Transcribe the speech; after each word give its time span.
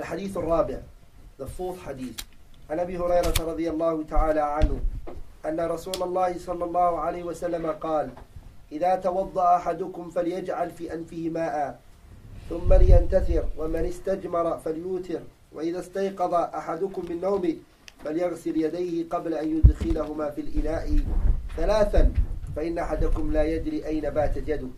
الحديث 0.00 0.36
الرابع 0.36 0.78
the 1.40 1.44
fourth 1.44 1.78
حديث. 1.86 2.16
عن 2.70 2.78
أبي 2.80 2.98
هريرة 2.98 3.34
رضي 3.40 3.70
الله 3.70 4.04
تعالى 4.04 4.40
عنه 4.40 4.80
أن 5.46 5.60
رسول 5.60 6.02
الله 6.02 6.38
صلى 6.38 6.64
الله 6.64 7.00
عليه 7.00 7.22
وسلم 7.22 7.66
قال 7.66 8.10
إذا 8.72 8.94
توضأ 8.96 9.56
أحدكم 9.56 10.10
فليجعل 10.10 10.70
في 10.70 10.94
أنفه 10.94 11.28
ماء 11.28 11.80
ثم 12.50 12.72
لينتثر 12.72 13.44
ومن 13.58 13.84
استجمر 13.84 14.58
فليوتر 14.58 15.20
وإذا 15.52 15.80
استيقظ 15.80 16.34
أحدكم 16.34 17.02
من 17.10 17.20
نومه 17.20 17.56
فليغسل 18.04 18.56
يديه 18.56 19.08
قبل 19.08 19.34
أن 19.34 19.56
يدخلهما 19.56 20.30
في 20.30 20.40
الإناء 20.40 20.98
ثلاثا 21.56 22.12
فإن 22.56 22.78
أحدكم 22.78 23.32
لا 23.32 23.44
يدري 23.44 23.86
أين 23.86 24.10
باتت 24.10 24.48
يده. 24.48 24.68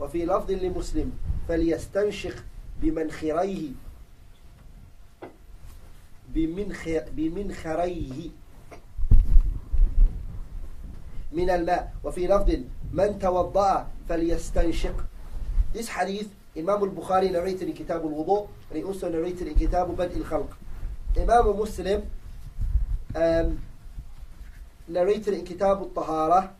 وفي 0.00 0.24
لفظ 0.26 0.50
لمسلم 0.50 1.12
فليستنشق 1.48 2.36
بمنخريه. 2.82 3.68
بمنخ 3.68 3.84
بمنخريه 6.34 8.30
من 11.32 11.50
الماء 11.50 11.92
وفي 12.04 12.26
لفظ 12.26 12.50
من 12.92 13.18
توضأ 13.18 13.86
فليستنشق 14.08 14.96
This 15.74 15.88
hadith 15.88 16.30
Imam 16.56 16.82
al-Bukhari 16.84 17.32
narrated 17.32 17.68
in 17.68 17.74
Kitab 17.74 18.02
al-Wudu 18.04 18.48
and 18.70 18.78
he 18.78 18.84
also 18.84 19.08
narrated 19.08 19.48
in 19.48 19.54
Kitab 19.56 19.96
Bad 19.96 20.12
al-Khalq 20.12 20.54
Imam 21.16 21.56
Muslim 21.56 22.08
um, 23.16 23.60
narrated 24.86 25.34
in 25.34 25.44
Kitab 25.44 25.78
al-Tahara 25.78 26.54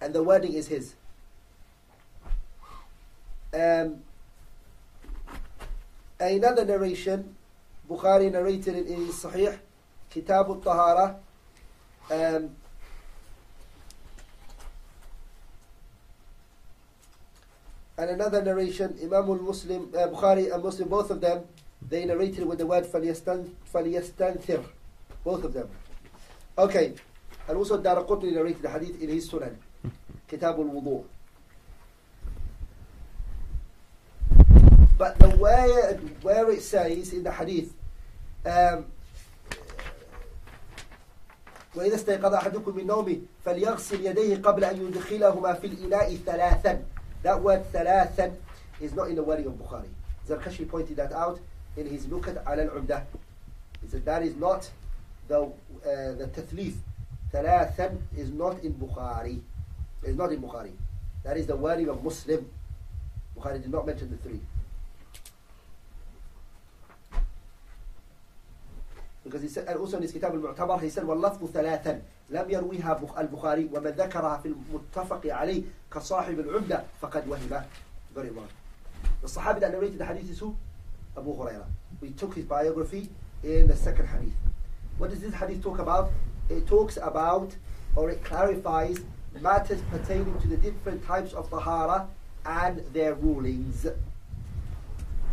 and 0.00 0.14
the 0.14 0.22
wording 0.22 0.52
is 0.54 0.68
his 0.68 0.94
um, 3.52 4.02
another 6.19 6.65
narration 6.65 7.35
Bukhari 7.89 8.31
narrated 8.31 8.75
it 8.75 8.87
in 8.87 9.05
his 9.05 9.15
Sahih 9.15 9.57
Kitab 10.09 10.47
al-Tahara 10.49 11.17
um, 12.09 12.49
and 17.97 18.09
another 18.09 18.41
narration 18.41 18.95
Imam 19.01 19.29
al-Muslim 19.29 19.89
uh, 19.95 20.07
Bukhari 20.07 20.53
and 20.53 20.63
Muslim 20.63 20.89
both 20.89 21.11
of 21.11 21.21
them 21.21 21.43
they 21.87 22.05
narrated 22.05 22.45
with 22.45 22.57
the 22.57 22.65
word 22.65 22.85
فَلْيَسْتَنْ 22.85 23.49
فَلْيَسْتَنْثِرْ 23.73 24.63
both 25.23 25.43
of 25.43 25.53
them 25.53 25.69
okay 26.57 26.93
and 27.47 27.57
also 27.57 27.81
Daraqutni 27.81 28.33
narrated 28.33 28.61
the 28.61 28.69
hadith 28.69 29.01
in 29.01 29.09
his 29.09 29.29
Sunan 29.29 29.55
Kitab 30.27 30.57
al-Wudu 30.57 31.03
but 34.99 35.17
the 35.19 35.29
way 35.37 35.99
where 36.21 36.49
it 36.51 36.61
says 36.61 37.13
in 37.13 37.23
the 37.23 37.31
hadith 37.31 37.73
um, 38.45 38.85
وإذا 41.75 41.95
استيقظ 41.95 42.33
أحدكم 42.33 42.75
من 42.77 42.87
نومه 42.87 43.17
فليغسل 43.45 44.05
يديه 44.05 44.41
قبل 44.41 44.63
أن 44.63 44.87
يدخلهما 44.87 45.53
في 45.53 45.67
الإناء 45.67 46.15
ثلاثا 46.15 46.81
That 47.23 47.41
word 47.41 47.63
ثلاثا 47.73 48.31
is 48.81 48.93
not 48.93 49.09
in 49.09 49.15
the 49.15 49.23
wording 49.23 49.47
of 49.47 49.53
Bukhari. 49.53 49.89
Zarkashi 50.27 50.67
pointed 50.69 50.97
that 50.97 51.11
out 51.11 51.39
in 51.75 51.87
his 51.87 52.05
Nukat 52.05 52.37
al 52.45 52.59
al-Umdah. 52.59 53.03
He 53.81 53.87
said 53.87 54.05
that 54.05 54.23
is 54.23 54.35
not 54.35 54.69
the, 55.27 55.41
uh, 55.41 55.51
the 55.83 56.29
tathlith. 56.33 56.75
ثلاثا 57.33 57.97
is 58.17 58.31
not 58.31 58.63
in 58.63 58.73
Bukhari. 58.73 59.41
Is 60.03 60.15
not 60.15 60.31
in 60.31 60.41
Bukhari. 60.41 60.71
That 61.23 61.37
is 61.37 61.47
the 61.47 61.55
wording 61.55 61.89
of 61.89 62.03
Muslim. 62.03 62.45
Bukhari 63.37 63.61
did 63.61 63.71
not 63.71 63.85
mention 63.85 64.09
the 64.11 64.17
three. 64.17 64.39
Because 69.24 69.42
he 69.42 69.48
said 69.48 69.66
and 69.68 69.78
also 69.78 69.96
in 69.96 70.02
his 70.02 70.12
كتاب 70.12 70.34
المعتبر 70.34 70.80
he 70.80 70.88
said 70.90 71.04
واللفظ 71.04 71.50
ثلاثا 71.52 72.00
لم 72.30 72.50
يرويها 72.50 73.00
البخاري 73.18 73.70
ومن 73.72 73.90
ذكرها 73.90 74.36
في 74.36 74.48
المتفق 74.48 75.20
عليه 75.26 75.62
كصاحب 75.94 76.40
العمدة 76.40 76.82
فقد 77.00 77.28
وهم 77.28 77.62
very 78.14 78.30
well 78.30 78.48
the 79.22 79.28
Sahabi 79.28 79.60
that 79.60 79.72
narrated 79.72 79.98
the 79.98 80.04
hadith 80.04 80.30
is 80.30 80.38
who? 80.38 80.56
Abu 81.16 81.34
Huraira 81.36 81.64
we 82.00 82.10
took 82.10 82.34
his 82.34 82.44
biography 82.44 83.08
in 83.44 83.66
the 83.66 83.76
second 83.76 84.06
hadith 84.06 84.32
what 84.98 85.10
does 85.10 85.20
this 85.20 85.34
hadith 85.34 85.62
talk 85.62 85.78
about? 85.78 86.10
it 86.48 86.66
talks 86.66 86.96
about 86.96 87.54
or 87.96 88.10
it 88.10 88.22
clarifies 88.24 88.98
matters 89.40 89.80
pertaining 89.90 90.38
to 90.40 90.48
the 90.48 90.56
different 90.56 91.04
types 91.06 91.32
of 91.32 91.48
tahara 91.50 92.08
and 92.44 92.82
their 92.92 93.14
rulings 93.14 93.86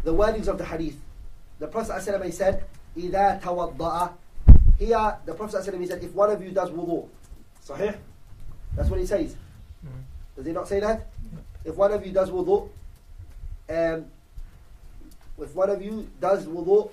the 0.03 0.13
wordings 0.13 0.47
of 0.47 0.57
the 0.57 0.65
hadith 0.65 0.97
the 1.59 1.67
Prophet 1.67 1.93
ﷺ 1.93 2.33
said 2.33 2.63
إذا 2.96 3.40
توضأ 3.42 4.10
Here 4.78 5.16
the 5.26 5.34
Prophet 5.34 5.62
ﷺ 5.64 5.88
said 5.88 6.02
if 6.02 6.12
one 6.12 6.30
of 6.30 6.42
you 6.42 6.50
does 6.50 6.70
wudu 6.70 7.08
صحيح? 7.66 7.96
That's 8.76 8.88
what 8.88 8.98
he 9.00 9.06
says 9.06 9.36
Does 10.36 10.46
he 10.46 10.52
not 10.52 10.66
say 10.68 10.80
that? 10.80 11.06
If 11.64 11.76
one 11.76 11.92
of 11.92 12.04
you 12.04 12.12
does 12.12 12.30
wudu 12.30 12.68
um, 13.68 14.06
if 15.38 15.54
one 15.54 15.70
of 15.70 15.82
you 15.82 16.10
does 16.20 16.46
wudu 16.46 16.90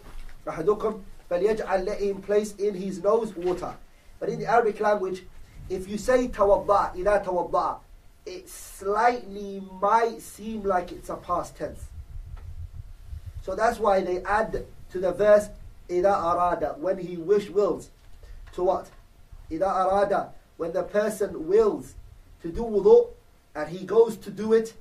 أحدكم 0.47 1.01
فليجعل 1.29 1.85
let 1.85 1.99
him 1.99 2.21
place 2.21 2.55
in 2.55 2.73
his 2.73 3.01
nose 3.03 3.35
water 3.35 3.73
but 4.19 4.29
in 4.29 4.39
the 4.39 4.45
Arabic 4.45 4.79
language 4.79 5.23
if 5.69 5.87
you 5.89 5.97
say 5.97 6.27
توضأ 6.27 6.93
إذا 6.95 7.23
توضأ 7.25 7.79
it 8.25 8.47
slightly 8.49 9.63
might 9.81 10.21
seem 10.21 10.63
like 10.63 10.91
it's 10.91 11.09
a 11.09 11.15
past 11.15 11.55
tense 11.57 11.85
so 13.41 13.55
that's 13.55 13.79
why 13.79 14.01
they 14.01 14.21
add 14.23 14.65
to 14.91 14.99
the 14.99 15.11
verse 15.11 15.47
إذا 15.89 16.13
أراد 16.13 16.79
when 16.79 16.97
he 16.97 17.17
wish 17.17 17.49
wills 17.49 17.89
to 18.53 18.63
what 18.63 18.89
إذا 19.51 19.65
أراد 19.65 20.29
when 20.57 20.73
the 20.73 20.83
person 20.83 21.47
wills 21.47 21.95
to 22.41 22.51
do 22.51 22.61
wudu 22.63 23.07
and 23.55 23.69
he 23.69 23.85
goes 23.85 24.17
to 24.17 24.29
do 24.29 24.53
it 24.53 24.73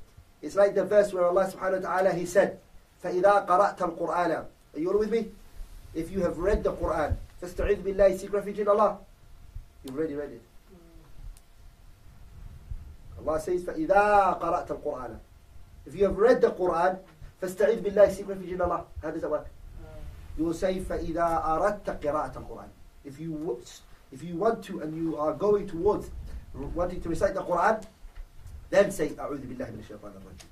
it's 0.42 0.54
like 0.54 0.74
the 0.74 0.84
verse 0.84 1.12
where 1.12 1.24
Allah 1.24 1.50
subhanahu 1.50 1.82
wa 1.82 1.88
ta'ala 1.88 2.12
he 2.14 2.26
said 2.26 2.58
فإذا 3.02 3.46
قرأت 3.46 3.78
القرآن 3.82 4.30
are 4.74 4.78
you 4.78 4.90
all 4.92 4.98
with 4.98 5.10
me 5.10 5.28
if 5.94 6.10
you 6.10 6.20
have 6.20 6.38
read 6.38 6.62
the 6.62 6.72
Quran 6.72 7.16
فاستعذ 7.42 7.82
بالله 7.82 8.18
seek 8.18 8.32
refuge 8.32 8.58
in 8.58 8.68
Allah 8.68 8.98
you've 9.84 9.96
already 9.96 10.14
read 10.14 10.30
it 10.30 10.42
Allah 13.24 13.40
says 13.40 13.62
فإذا 13.62 14.38
قرأت 14.42 14.70
القرآن 14.70 15.16
if 15.86 15.94
you 15.94 16.04
have 16.04 16.18
read 16.18 16.40
the 16.40 16.50
Quran 16.50 16.98
فاستعذ 17.40 17.80
بالله 17.82 18.14
seek 18.14 18.28
refuge 18.28 18.52
in 18.52 18.60
Allah 18.60 18.84
how 19.02 19.10
does 19.10 19.22
that 19.22 19.30
work 19.30 19.46
you 20.38 20.44
will 20.44 20.54
say 20.54 20.80
فإذا 20.80 21.42
أردت 21.44 21.90
قراءة 22.06 22.38
القرآن 22.38 22.68
if 23.04 23.18
you 23.20 23.60
if 24.12 24.22
you 24.22 24.36
want 24.36 24.62
to 24.64 24.80
and 24.80 24.96
you 24.96 25.16
are 25.16 25.32
going 25.34 25.66
towards 25.66 26.10
wanting 26.74 27.00
to 27.00 27.08
recite 27.08 27.34
the 27.34 27.42
Quran 27.42 27.82
then 28.70 28.90
say 28.90 29.08
أعوذ 29.10 29.40
بالله 29.46 29.66
من 29.70 29.80
الشيطان 29.84 30.12
الرجيم 30.12 30.48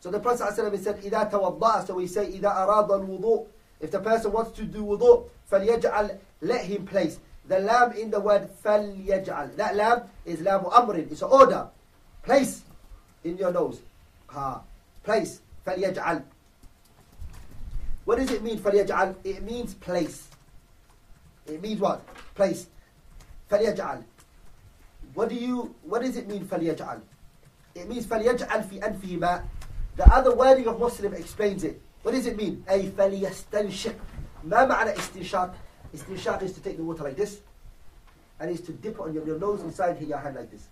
so 0.00 0.10
the 0.10 0.20
Prophet 0.20 0.42
ﷺ 0.52 0.78
said 0.82 0.96
إذا 1.02 1.30
توضأ 1.30 1.86
so 1.86 1.94
we 1.94 2.06
say 2.06 2.26
إذا 2.26 2.48
أراد 2.48 2.90
الوضوء 2.90 3.46
if 3.80 3.90
the 3.90 4.00
person 4.00 4.32
wants 4.32 4.52
to 4.56 4.64
do 4.64 4.82
wudu 4.84 5.28
فليجعل 5.50 6.18
let 6.42 6.64
him 6.64 6.84
place 6.86 7.18
the 7.48 7.58
lam 7.60 7.92
in 7.92 8.10
the 8.10 8.20
word 8.20 8.48
فليجعل 8.64 9.56
that 9.56 9.76
lam 9.76 10.02
is 10.24 10.40
lam 10.40 10.64
أمر 10.64 11.10
it's 11.10 11.22
an 11.22 11.28
order 11.30 11.68
place 12.22 12.62
in 13.24 13.36
your 13.38 13.52
nose 13.52 13.80
ha 14.28 14.60
place 15.04 15.40
فليجعل 15.66 16.22
what 18.08 18.18
does 18.18 18.30
it 18.30 18.42
mean 18.42 18.58
فليجعل 18.58 19.14
it 19.24 19.42
means 19.42 19.74
place 19.74 20.28
it 21.46 21.62
means 21.62 21.80
what 21.80 22.00
place 22.34 22.66
فليجعل 23.50 24.02
what 25.14 25.28
do 25.28 25.34
you 25.34 25.74
what 25.84 26.02
does 26.02 26.16
it 26.16 26.28
mean 26.28 26.44
فليجعل 26.44 27.00
it 27.74 27.88
means 27.88 28.06
فليجعل 28.06 28.64
في 28.64 28.86
أنفه 28.86 29.16
ماء 29.16 29.44
the 29.96 30.14
other 30.14 30.34
wording 30.34 30.66
of 30.66 30.78
Muslim 30.78 31.14
explains 31.14 31.64
it 31.64 31.80
what 32.02 32.12
does 32.12 32.26
it 32.26 32.36
mean 32.36 32.64
أي 32.68 32.90
فليستنشق 32.90 33.94
ما 34.44 34.64
معنى 34.66 34.90
استنشاق 34.98 35.54
استنشاق 35.94 36.42
is 36.42 36.52
to 36.52 36.60
take 36.60 36.76
the 36.76 36.84
water 36.84 37.04
like 37.04 37.16
this 37.16 37.40
and 38.40 38.50
is 38.50 38.60
to 38.60 38.72
dip 38.72 39.00
on 39.00 39.14
your, 39.14 39.24
your 39.26 39.38
nose 39.38 39.62
inside 39.62 39.96
here, 39.96 40.08
your 40.08 40.18
hand 40.18 40.36
like 40.36 40.50
this 40.50 40.66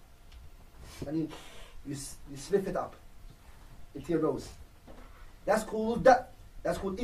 and 1.07 1.17
you, 1.17 1.29
you, 1.87 1.97
you 2.31 2.37
sniff 2.37 2.67
it 2.67 2.77
up 2.77 2.95
into 3.95 4.13
your 4.13 4.23
nose 4.23 4.49
that's 5.45 5.65
called 5.65 6.05
that's 6.67 6.79
called 6.79 6.99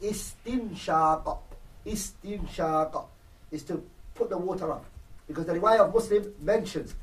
istinshaq 0.00 1.38
istinshaq 1.86 3.04
is 3.50 3.62
to 3.64 3.82
put 4.14 4.30
the 4.30 4.38
water 4.38 4.70
up 4.72 4.84
because 5.26 5.46
the 5.46 5.52
riwayah 5.54 5.80
of 5.80 5.94
Muslim 5.94 6.32
mentions 6.40 6.94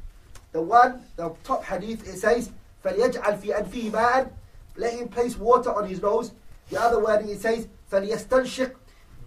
the 0.51 0.61
one 0.61 1.03
the 1.15 1.31
top 1.43 1.63
hadith 1.63 2.07
it 2.07 2.17
says 2.17 2.49
فليجعل 2.83 3.37
في 3.37 3.57
أنفه 3.57 3.89
ماء 3.91 4.31
let 4.77 4.93
him 4.93 5.09
place 5.09 5.37
water 5.37 5.73
on 5.73 5.87
his 5.87 6.01
nose 6.01 6.31
the 6.69 6.79
other 6.79 7.03
wording 7.03 7.29
it 7.29 7.41
says 7.41 7.67
فليستنشق 7.91 8.71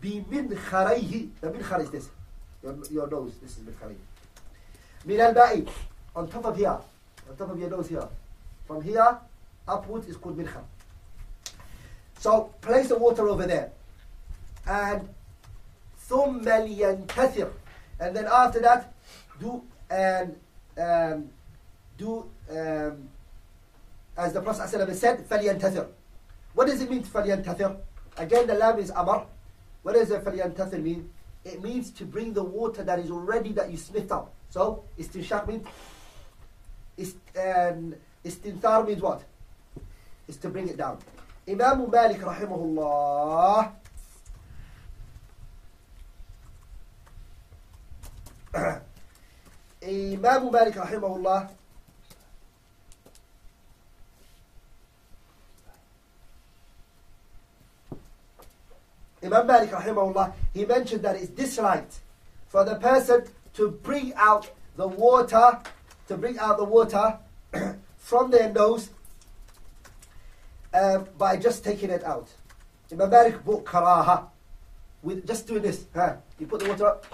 بمنخريه 0.03 1.29
the 1.41 1.51
minkhar 1.51 1.81
is 1.81 1.91
this 1.91 2.09
your, 2.63 2.77
your 2.91 3.11
nose 3.11 3.33
this 3.43 3.59
is 3.59 3.65
minkhari 3.65 3.97
من 5.07 5.21
الماء 5.21 5.67
on 6.17 6.29
top 6.29 6.45
of 6.47 6.57
here 6.57 6.79
on 7.29 7.37
top 7.37 7.51
of 7.51 7.59
your 7.59 7.71
nose 7.71 7.89
here 7.89 8.09
from 8.67 8.83
here 8.83 9.19
upwards 9.69 10.09
is 10.09 10.17
called 10.17 10.39
minkhar 10.39 10.65
So 12.19 12.55
place 12.61 12.89
the 12.89 12.99
water 12.99 13.29
over 13.29 13.47
there. 13.47 13.71
And 14.67 15.09
ثم 16.09 16.45
لينتثر. 16.45 17.51
And 18.01 18.17
then 18.17 18.27
after 18.31 18.61
that, 18.61 18.93
do 19.41 19.63
and 19.91 20.37
um, 20.79 21.29
do 21.99 22.29
um, 22.51 23.09
as 24.17 24.33
the 24.33 24.41
Prophet 24.41 24.69
ﷺ 24.69 24.95
said, 24.95 25.29
فلينتثر. 25.29 25.87
What 26.55 26.67
does 26.67 26.81
it 26.81 26.91
mean 26.91 27.03
فلينتثر? 27.03 27.77
Again, 28.19 28.47
the 28.47 28.55
lam 28.55 28.79
is 28.79 28.91
amar. 28.91 29.27
What 29.83 29.95
does 29.95 30.09
the 30.09 30.19
فلينتثر 30.19 30.83
mean? 30.83 31.11
It 31.45 31.63
means 31.63 31.91
to 31.93 32.05
bring 32.05 32.33
the 32.33 32.45
water 32.45 32.85
that 32.85 32.99
is 32.99 33.11
already 33.11 33.53
that 33.53 33.71
you 33.71 33.77
sniffed 33.77 34.13
up. 34.13 34.33
So 34.51 34.85
istinshaq 34.99 35.49
means 35.49 35.67
ist, 36.97 37.17
and 37.35 37.97
istinthar 38.25 38.87
means 38.87 39.01
what? 39.01 39.23
Is 40.29 40.37
to 40.39 40.49
bring 40.49 40.69
it 40.69 40.77
down. 40.77 40.99
Imam 41.48 41.90
Malik 41.90 42.20
rahimahullah 42.20 43.72
Imam 49.82 50.52
Malik 50.52 50.76
rahimahullah 50.76 51.48
Imam 59.24 59.48
Malik 59.48 59.72
rahimahullah 59.72 60.34
he 60.54 60.66
mentioned 60.66 61.02
that 61.04 61.16
it's 61.16 61.30
disliked 61.30 62.00
for 62.50 62.66
the 62.66 62.76
person 62.76 63.24
to 63.54 63.72
bring 63.72 64.14
out 64.16 64.52
the 64.76 64.88
water 64.88 65.60
to 66.10 66.18
bring 66.18 66.38
out 66.40 66.58
the 66.58 66.66
water 66.66 67.18
from 67.98 68.32
their 68.32 68.52
nose 68.52 68.90
um, 70.78 71.08
by 71.18 71.38
just 71.38 71.64
taking 71.64 71.90
it 71.90 72.04
out. 72.04 72.30
Imam 72.92 73.10
Malik 73.10 73.44
bought 73.44 73.66
karaha 73.66 74.28
with 75.02 75.26
just 75.28 75.48
doing 75.48 75.62
this. 75.62 75.86
Huh? 75.94 76.16
You 76.40 76.48
put 76.48 76.62
the 76.62 76.70
water 76.70 76.88
up 76.88 77.06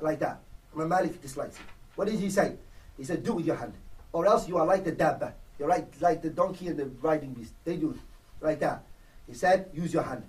like 0.00 0.18
that. 0.20 0.40
Imam 0.74 0.88
Malik 0.88 1.20
dislikes 1.20 1.56
it. 1.56 1.62
What 1.96 2.08
did 2.08 2.18
he 2.18 2.30
say? 2.30 2.54
He 2.96 3.04
said, 3.04 3.24
do 3.24 3.32
it 3.32 3.36
with 3.36 3.46
your 3.46 3.56
hand. 3.56 3.74
Or 4.12 4.26
else 4.26 4.48
you 4.48 4.56
are 4.58 4.66
like 4.66 4.84
the 4.84 4.92
dabba. 4.92 5.32
You're 5.58 5.68
like, 5.68 5.92
like 6.00 6.22
the 6.22 6.30
donkey 6.30 6.68
and 6.68 6.78
the 6.78 6.86
riding 7.00 7.32
beast. 7.32 7.52
They 7.64 7.76
do 7.76 7.90
it 7.90 8.00
like 8.40 8.60
that. 8.60 8.82
He 9.26 9.34
said, 9.34 9.70
use 9.74 9.92
your 9.92 10.02
hand. 10.02 10.22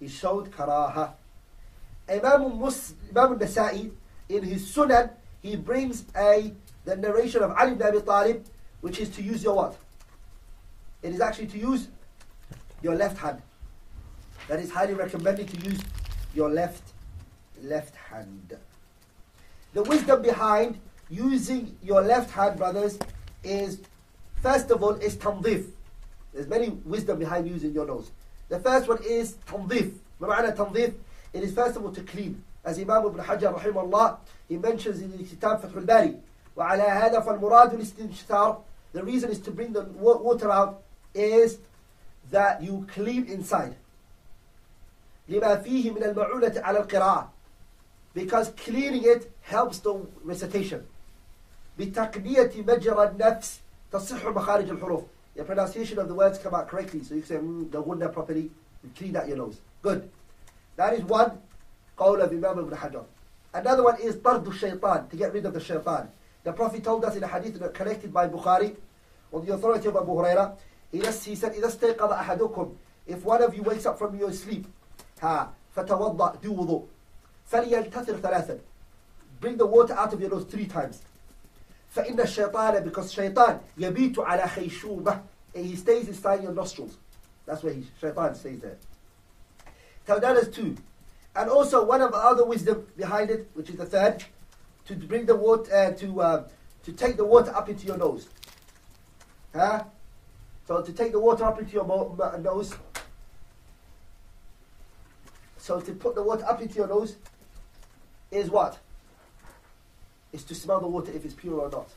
He 0.00 0.08
showed 0.08 0.50
karaha. 0.50 1.12
Imam, 2.08 2.58
Mus- 2.60 2.94
Imam 3.10 3.38
Nasa'i, 3.38 3.90
in 4.28 4.42
his 4.42 4.74
Sunan, 4.74 5.10
he 5.42 5.56
brings 5.56 6.04
a 6.16 6.52
the 6.84 6.96
narration 6.96 7.42
of 7.42 7.52
Ali 7.52 7.72
ibn 7.72 7.86
Abi 7.86 8.00
Talib, 8.00 8.44
which 8.80 8.98
is 8.98 9.08
to 9.10 9.22
use 9.22 9.42
your 9.42 9.54
what? 9.56 9.76
It 11.03 11.13
is 11.13 11.21
actually 11.21 11.47
to 11.47 11.57
use 11.57 11.87
your 12.81 12.95
left 12.95 13.17
hand. 13.17 13.41
That 14.47 14.59
is 14.59 14.71
highly 14.71 14.93
recommended 14.93 15.47
to 15.49 15.57
use 15.69 15.79
your 16.33 16.49
left 16.49 16.93
left 17.61 17.95
hand. 17.95 18.57
The 19.73 19.83
wisdom 19.83 20.21
behind 20.21 20.79
using 21.09 21.77
your 21.83 22.01
left 22.01 22.31
hand, 22.31 22.57
brothers, 22.57 22.97
is 23.43 23.79
first 24.41 24.71
of 24.71 24.81
all 24.83 24.93
is 24.95 25.15
tamdif. 25.15 25.67
There's 26.33 26.47
many 26.47 26.69
wisdom 26.69 27.19
behind 27.19 27.47
using 27.47 27.73
your 27.73 27.85
nose. 27.85 28.11
The 28.49 28.59
first 28.59 28.87
one 28.87 28.99
is 29.03 29.35
tamdif. 29.47 29.91
بمعنى 30.21 30.55
تنظيف 30.55 30.93
It 31.33 31.43
is 31.43 31.53
first 31.53 31.77
of 31.77 31.85
all 31.85 31.91
to 31.91 32.01
clean. 32.01 32.43
As 32.63 32.77
Imam 32.79 33.05
Ibn 33.05 33.23
Hajar 33.23 33.53
رحمه 33.53 33.89
الله, 33.89 34.17
he 34.47 34.57
mentions 34.57 35.01
in 35.01 35.11
the 35.11 35.23
Kitab 35.23 35.61
Fath 35.61 35.75
al-Bari, 35.75 36.15
وعلى 36.57 36.83
هذا 36.83 37.19
فالمراد 37.21 37.73
الاستنشار 37.73 38.57
The 38.93 39.03
reason 39.03 39.29
is 39.29 39.39
to 39.41 39.51
bring 39.51 39.71
the 39.73 39.83
water 39.83 40.51
out 40.51 40.81
is 41.13 41.59
that 42.31 42.61
you 42.61 42.85
clean 42.93 43.25
inside. 43.25 43.75
لما 45.29 45.55
فيه 45.55 45.91
من 45.91 46.03
المعونة 46.03 46.61
على 46.61 46.79
القراءة 46.79 47.29
because 48.13 48.49
cleaning 48.49 49.03
it 49.03 49.31
helps 49.41 49.79
the 49.79 49.93
recitation. 50.23 50.85
بتقنية 51.79 52.51
مجرى 52.67 53.03
النفس 53.03 53.59
تصح 53.91 54.25
مخارج 54.25 54.69
الحروف. 54.69 55.03
The 55.35 55.43
pronunciation 55.43 55.99
of 55.99 56.07
the 56.07 56.13
words 56.13 56.37
come 56.39 56.53
out 56.53 56.67
correctly, 56.67 57.03
so 57.03 57.15
you 57.15 57.21
can 57.21 57.29
say 57.29 57.35
mm, 57.35 57.71
the 57.71 57.81
gunna 57.81 58.09
properly, 58.09 58.51
and 58.83 58.95
clean 58.95 59.15
out 59.15 59.27
your 59.27 59.37
nose. 59.37 59.59
Good. 59.81 60.09
That 60.75 60.93
is 60.93 61.03
one 61.03 61.39
قول 61.97 62.21
of 62.21 62.31
Imam 62.31 62.59
Ibn 62.59 62.77
Hajar. 62.77 63.05
Another 63.53 63.83
one 63.83 63.99
is 64.01 64.15
طرد 64.15 64.45
الشيطان, 64.45 65.09
to 65.09 65.15
get 65.15 65.33
rid 65.33 65.45
of 65.45 65.53
the 65.53 65.59
shaitan. 65.59 66.09
The 66.43 66.53
Prophet 66.53 66.83
told 66.83 67.05
us 67.05 67.15
in 67.15 67.23
a 67.23 67.27
hadith 67.27 67.61
connected 67.73 68.13
by 68.13 68.27
Bukhari, 68.27 68.75
on 69.31 69.45
the 69.45 69.53
authority 69.53 69.87
of 69.87 69.95
Abu 69.95 70.11
Huraira, 70.11 70.55
he 70.93 71.35
said, 71.35 71.53
إذا 71.53 71.67
استيقظ 71.67 72.11
أحدكم, 72.11 72.75
if 73.07 73.23
one 73.23 73.41
of 73.41 73.55
you 73.55 73.63
wakes 73.63 73.85
up 73.85 73.97
from 73.99 74.17
your 74.17 74.31
sleep, 74.31 74.65
ها, 75.21 75.49
فتوضأ, 75.75 76.41
do 76.41 76.51
wudu. 76.51 76.87
فليلتثر 77.51 78.21
ثلاثا. 78.21 78.59
Bring 79.39 79.57
the 79.57 79.65
water 79.65 79.93
out 79.93 80.13
of 80.13 80.21
your 80.21 80.29
nose 80.29 80.45
three 80.45 80.65
times. 80.65 81.01
فإن 81.95 82.15
الشيطان, 82.15 82.83
because 82.83 83.11
shaitan, 83.11 83.59
يبيت 83.77 84.17
على 84.17 84.43
خيشومة, 84.43 85.21
he 85.53 85.75
stays 85.75 86.07
inside 86.07 86.43
your 86.43 86.51
nostrils. 86.51 86.97
That's 87.45 87.63
where 87.63 87.73
he, 87.73 87.85
shaitan 87.99 88.35
stays 88.35 88.59
there. 88.61 88.77
So 90.05 90.19
that 90.19 90.37
is 90.37 90.49
two. 90.49 90.75
And 91.35 91.49
also 91.49 91.83
one 91.85 92.01
of 92.01 92.11
the 92.11 92.17
other 92.17 92.45
wisdom 92.45 92.87
behind 92.97 93.29
it, 93.29 93.49
which 93.53 93.69
is 93.69 93.75
the 93.75 93.85
third, 93.85 94.23
to 94.85 94.95
bring 94.95 95.25
the 95.25 95.35
water, 95.35 95.73
uh, 95.73 95.91
to, 95.91 96.21
uh, 96.21 96.47
to 96.83 96.91
take 96.91 97.17
the 97.17 97.25
water 97.25 97.55
up 97.55 97.69
into 97.69 97.85
your 97.85 97.97
nose. 97.97 98.27
Huh? 99.53 99.83
So 100.66 100.80
to 100.80 100.92
take 100.92 101.12
the 101.12 101.20
water 101.20 101.44
up 101.44 101.58
into 101.58 101.72
your 101.72 101.86
nose. 102.38 102.74
So 105.58 105.80
to 105.80 105.92
put 105.92 106.14
the 106.14 106.22
water 106.22 106.44
up 106.46 106.60
into 106.60 106.74
your 106.76 106.88
nose 106.88 107.16
is 108.30 108.50
what? 108.50 108.78
Is 110.32 110.44
to 110.44 110.54
smell 110.54 110.80
the 110.80 110.88
water 110.88 111.12
if 111.12 111.24
it's 111.24 111.34
pure 111.34 111.60
or 111.60 111.70
not. 111.70 111.88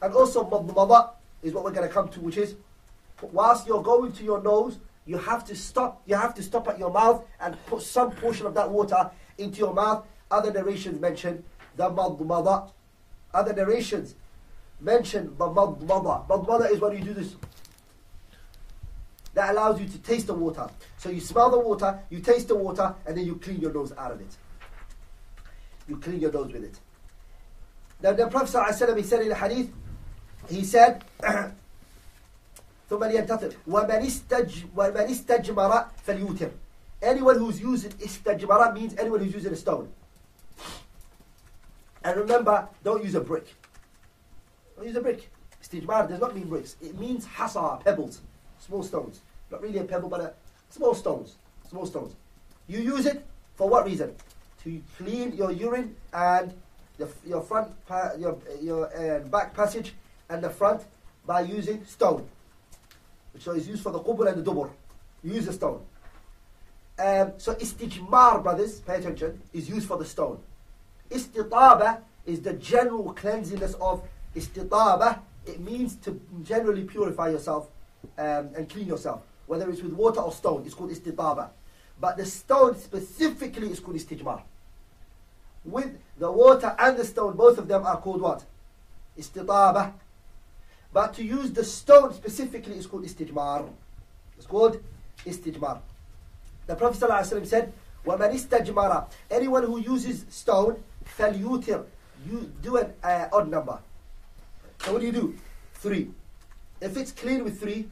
And 0.00 0.14
also 0.14 0.44
madmada 0.44 1.10
is 1.42 1.52
what 1.52 1.64
we're 1.64 1.72
going 1.72 1.86
to 1.86 1.92
come 1.92 2.08
to, 2.10 2.20
which 2.20 2.36
is 2.36 2.54
whilst 3.20 3.66
you're 3.66 3.82
going 3.82 4.12
to 4.12 4.24
your 4.24 4.42
nose, 4.42 4.78
you 5.04 5.18
have 5.18 5.44
to 5.46 5.56
stop. 5.56 6.02
You 6.06 6.14
have 6.16 6.34
to 6.34 6.42
stop 6.42 6.68
at 6.68 6.78
your 6.78 6.90
mouth 6.90 7.24
and 7.40 7.56
put 7.66 7.82
some 7.82 8.12
portion 8.12 8.46
of 8.46 8.54
that 8.54 8.70
water 8.70 9.10
into 9.38 9.58
your 9.58 9.74
mouth. 9.74 10.06
Other 10.30 10.52
narrations 10.52 11.00
mention 11.00 11.44
the 11.76 11.90
madmada. 11.90 12.70
Other 13.34 13.52
narrations 13.52 14.14
mention 14.81 15.35
the 15.37 15.45
madmada. 15.47 16.27
Madmada 16.27 16.71
is 16.71 16.79
when 16.79 16.97
you 16.97 17.03
do 17.03 17.13
this. 17.13 17.35
That 19.33 19.51
allows 19.51 19.79
you 19.79 19.87
to 19.87 19.97
taste 19.99 20.27
the 20.27 20.33
water. 20.33 20.67
So 20.97 21.09
you 21.09 21.19
smell 21.19 21.49
the 21.49 21.59
water, 21.59 21.99
you 22.09 22.19
taste 22.19 22.47
the 22.47 22.55
water, 22.55 22.95
and 23.05 23.17
then 23.17 23.25
you 23.25 23.35
clean 23.35 23.59
your 23.59 23.73
nose 23.73 23.93
out 23.97 24.11
of 24.11 24.21
it. 24.21 24.35
You 25.87 25.97
clean 25.97 26.19
your 26.19 26.31
nose 26.31 26.51
with 26.51 26.63
it. 26.63 26.79
Now 28.01 28.13
the 28.13 28.27
Prophet 28.27 28.55
ﷺ, 28.57 28.97
he 28.97 29.03
said 29.03 29.21
in 29.21 29.29
the 29.29 29.35
hadith, 29.35 29.71
he 30.49 30.63
said, 30.63 31.03
ثم 32.89 33.03
لينتظر 33.03 33.53
ومن 33.67 34.05
استج 34.05 34.63
ومن 34.75 35.09
استجمر 35.11 35.85
فليوتر 36.05 36.49
anyone 37.01 37.37
who's 37.37 37.59
using 37.59 37.91
istajmara 37.91 38.73
means 38.73 38.95
anyone 38.97 39.19
who's 39.19 39.33
using 39.33 39.51
a 39.53 39.55
stone 39.55 39.89
and 42.03 42.17
remember 42.17 42.67
don't 42.83 43.03
use 43.03 43.15
a 43.15 43.19
brick 43.19 43.53
don't 44.82 44.88
use 44.88 44.96
a 44.96 45.00
brick. 45.00 45.30
Istijmar 45.62 46.08
does 46.08 46.20
not 46.20 46.34
mean 46.34 46.48
bricks. 46.48 46.76
It 46.82 46.98
means 46.98 47.26
hasa 47.26 47.82
pebbles. 47.84 48.20
Small 48.58 48.82
stones. 48.82 49.20
Not 49.50 49.62
really 49.62 49.78
a 49.78 49.84
pebble 49.84 50.08
but 50.08 50.20
a 50.20 50.32
small 50.70 50.94
stones. 50.94 51.36
Small 51.68 51.86
stones. 51.86 52.14
You 52.68 52.80
use 52.80 53.06
it 53.06 53.24
for 53.54 53.68
what 53.68 53.84
reason? 53.86 54.14
To 54.64 54.82
clean 54.98 55.36
your 55.36 55.52
urine 55.52 55.94
and 56.12 56.52
the, 56.98 57.08
your 57.26 57.42
front 57.42 57.72
your 58.18 58.38
your 58.60 58.86
uh, 58.96 59.20
back 59.20 59.54
passage 59.54 59.94
and 60.28 60.42
the 60.42 60.50
front 60.50 60.82
by 61.26 61.42
using 61.42 61.84
stone 61.84 62.28
which 63.32 63.46
is 63.46 63.68
used 63.68 63.82
for 63.82 63.92
the 63.92 64.00
qubul 64.00 64.28
and 64.28 64.44
the 64.44 64.50
dubur. 64.50 64.70
You 65.22 65.34
use 65.34 65.48
a 65.48 65.52
stone. 65.52 65.80
Um, 66.98 67.32
so 67.38 67.54
istijmar, 67.54 68.42
brothers, 68.42 68.80
pay 68.80 68.96
attention, 68.96 69.40
is 69.54 69.68
used 69.68 69.88
for 69.88 69.96
the 69.96 70.04
stone. 70.04 70.38
Istitaba 71.10 72.00
is 72.26 72.42
the 72.42 72.52
general 72.52 73.12
cleansiness 73.14 73.72
of 73.80 74.02
istitaba. 74.35 75.19
It 75.45 75.59
means 75.59 75.95
to 75.97 76.19
generally 76.43 76.83
purify 76.83 77.29
yourself 77.29 77.69
um, 78.17 78.49
and 78.55 78.69
clean 78.69 78.87
yourself. 78.87 79.21
Whether 79.45 79.69
it's 79.69 79.81
with 79.81 79.93
water 79.93 80.19
or 80.19 80.31
stone, 80.31 80.63
it's 80.65 80.73
called 80.73 80.91
istitaba. 80.91 81.49
But 81.99 82.17
the 82.17 82.25
stone 82.25 82.77
specifically 82.77 83.71
is 83.71 83.79
called 83.79 83.97
istijmar. 83.97 84.41
With 85.63 85.97
the 86.17 86.31
water 86.31 86.75
and 86.77 86.97
the 86.97 87.05
stone, 87.05 87.35
both 87.35 87.57
of 87.57 87.67
them 87.67 87.85
are 87.85 87.97
called 87.97 88.21
what? 88.21 88.43
Istitaba. 89.17 89.93
But 90.93 91.13
to 91.15 91.23
use 91.23 91.51
the 91.51 91.63
stone 91.63 92.13
specifically 92.13 92.77
is 92.77 92.87
called 92.87 93.05
istijmar. 93.05 93.67
It's 94.37 94.45
called 94.45 94.81
istijmar. 95.25 95.79
The 96.67 96.75
Prophet 96.75 96.99
ﷺ 97.07 97.47
said, 97.47 97.73
وَمَنْ 98.05 98.33
istajmara 98.33 99.05
Anyone 99.31 99.63
who 99.63 99.79
uses 99.79 100.25
stone, 100.29 100.81
فَلْيُوتِر 101.17 101.83
You 102.27 102.51
do 102.61 102.77
an 102.77 102.93
uh, 103.03 103.27
odd 103.31 103.49
number. 103.49 103.79
So 104.83 104.93
what 104.93 105.01
do 105.01 105.07
you 105.07 105.11
do? 105.11 105.35
Three. 105.75 106.09
If 106.81 106.95
it's 106.97 107.11
clean 107.11 107.43
with 107.43 107.59
three, 107.59 107.89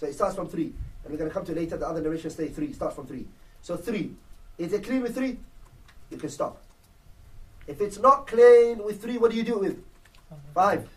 So 0.00 0.06
it 0.06 0.14
starts 0.14 0.34
from 0.34 0.48
three. 0.48 0.72
And 1.04 1.12
we're 1.12 1.18
going 1.18 1.30
to 1.30 1.34
come 1.34 1.44
to 1.46 1.52
later, 1.52 1.76
the 1.76 1.86
other 1.86 2.00
narrations 2.00 2.34
say 2.34 2.48
three. 2.48 2.66
It 2.66 2.74
starts 2.74 2.94
from 2.94 3.06
three. 3.06 3.26
So 3.62 3.76
three. 3.76 4.12
Is 4.58 4.72
it 4.72 4.84
clean 4.84 5.02
with 5.02 5.14
three? 5.14 5.38
You 6.10 6.16
can 6.16 6.28
stop. 6.30 6.62
If 7.66 7.80
it's 7.80 7.98
not 7.98 8.26
clean 8.26 8.82
with 8.82 9.00
three, 9.00 9.18
what 9.18 9.30
do 9.30 9.36
you 9.36 9.42
do 9.42 9.58
with? 9.58 9.82
Five. 10.54 10.88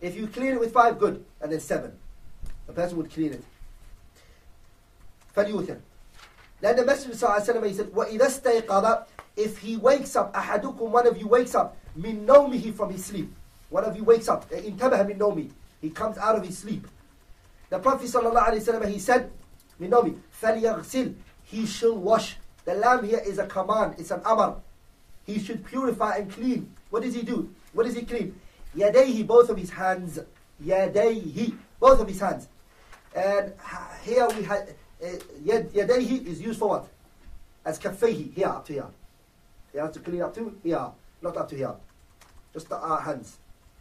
If 0.00 0.16
you 0.16 0.26
clean 0.26 0.52
it 0.52 0.60
with 0.60 0.72
five, 0.72 0.98
good. 0.98 1.24
And 1.40 1.52
then 1.52 1.60
seven. 1.60 1.92
The 2.66 2.72
person 2.72 2.96
would 2.96 3.10
clean 3.10 3.32
it. 3.34 3.44
فليوتر. 5.36 5.78
Then 6.60 6.76
the 6.76 6.84
Messenger 6.84 7.16
صلى 7.16 7.66
he 7.66 7.74
said, 7.74 7.86
وَإِذَا 7.86 8.66
اسْتَيْقَظَ 8.66 9.06
If 9.36 9.58
he 9.58 9.76
wakes 9.76 10.16
up, 10.16 10.34
أحدكم, 10.34 10.90
one 10.90 11.06
of 11.06 11.16
you 11.16 11.28
wakes 11.28 11.54
up, 11.54 11.76
من 11.98 12.26
نومه 12.26 12.74
from 12.74 12.90
his 12.90 13.04
sleep. 13.04 13.32
One 13.70 13.84
of 13.84 13.96
you 13.96 14.04
wakes 14.04 14.28
up, 14.28 14.48
انتبه 14.50 15.06
من 15.06 15.18
نومه. 15.18 15.50
He 15.80 15.90
comes 15.90 16.18
out 16.18 16.36
of 16.36 16.44
his 16.44 16.58
sleep. 16.58 16.86
The 17.70 17.78
Prophet 17.78 18.08
ﷺ, 18.08 18.88
he 18.88 18.98
said, 18.98 19.30
من 19.80 19.90
نومه, 19.90 20.16
فليغسل. 20.42 21.14
He 21.44 21.66
shall 21.66 21.96
wash. 21.96 22.36
The 22.64 22.74
lamb 22.74 23.04
here 23.04 23.22
is 23.24 23.38
a 23.38 23.46
command, 23.46 23.94
it's 23.98 24.10
an 24.10 24.20
amr. 24.24 24.56
He 25.26 25.38
should 25.38 25.64
purify 25.64 26.16
and 26.16 26.30
clean. 26.30 26.74
What 26.90 27.02
does 27.02 27.14
he 27.14 27.22
do? 27.22 27.48
What 27.72 27.86
does 27.86 27.94
he 27.94 28.02
clean? 28.02 28.38
Yadayhi, 28.76 29.26
both 29.26 29.48
of 29.48 29.56
his 29.56 29.70
hands. 29.70 30.18
Yadayhi, 30.62 31.56
both 31.78 32.00
of 32.00 32.08
his 32.08 32.20
hands. 32.20 32.48
And 33.14 33.54
here 34.04 34.28
we 34.28 34.42
had, 34.42 34.74
uh, 35.02 35.06
yadayhi 35.42 36.26
is 36.26 36.40
used 36.40 36.58
for 36.58 36.68
what? 36.68 36.88
As 37.64 37.78
kaffayhi, 37.78 38.34
here 38.34 38.48
up 38.48 38.66
to 38.66 38.72
here. 38.72 38.86
He 39.74 39.78
has 39.78 39.92
to 39.92 40.00
clean 40.00 40.22
up 40.22 40.34
to 40.34 40.54
here, 40.62 40.86
not 41.22 41.36
up 41.36 41.48
to 41.50 41.56
here. 41.56 41.74
Just 42.52 42.68
the 42.68 42.76
uh, 42.76 43.00
hands. 43.00 43.36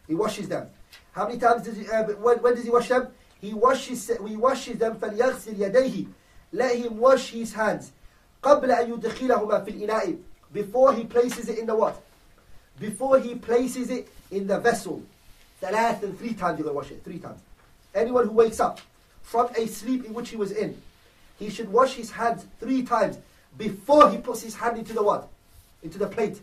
He 0.08 0.16
washes 0.16 0.48
them. 0.48 0.70
How 1.12 1.28
many 1.28 1.40
times 1.40 1.64
does 1.64 1.78
he, 1.78 1.88
uh, 1.88 2.04
when, 2.04 2.38
when 2.42 2.56
does 2.56 2.64
he 2.64 2.70
wash 2.70 2.90
them? 2.90 3.08
He 3.42 3.54
washes, 3.54 4.12
he 4.28 4.36
washes 4.36 4.78
them 4.78 4.96
فَلْيَغْسِلْ 4.96 5.56
يَدَيْهِ 5.56 6.08
Let 6.52 6.76
him 6.76 6.98
wash 6.98 7.32
his 7.32 7.54
hands. 7.54 7.92
قَبْلَ 8.44 8.70
أَن 8.70 9.00
يُدْخِلَهُمَا 9.00 9.66
فِي 9.66 9.88
الْإِنَاءِ 9.88 10.18
Before 10.54 10.94
he 10.94 11.06
places 11.06 11.50
it 11.50 11.58
in 11.60 11.66
the 11.66 11.76
what? 11.76 12.02
Before 12.80 13.20
he 13.20 13.36
places 13.36 13.90
it 13.90 14.08
in 14.32 14.48
the 14.48 14.60
vessel. 14.60 15.02
ثلاث 15.62 16.04
and 16.04 16.18
three 16.18 16.34
times 16.34 16.58
you're 16.60 16.64
going 16.66 16.74
to 16.74 16.74
wash 16.74 16.92
it. 16.92 17.04
Three 17.04 17.20
times. 17.20 17.42
Anyone 17.94 18.26
who 18.26 18.32
wakes 18.32 18.60
up 18.60 18.80
from 19.22 19.50
a 19.58 19.68
sleep 19.68 20.06
in 20.06 20.14
which 20.14 20.30
he 20.30 20.38
was 20.38 20.52
in, 20.52 20.80
he 21.38 21.50
should 21.50 21.72
wash 21.72 21.96
his 21.96 22.12
hands 22.12 22.46
three 22.60 22.84
times 22.84 23.18
before 23.58 24.10
he 24.10 24.18
puts 24.18 24.42
his 24.42 24.56
hand 24.56 24.78
into 24.78 24.94
the 24.94 25.04
what? 25.04 25.28
Into 25.84 25.98
the 25.98 26.08
plate. 26.08 26.42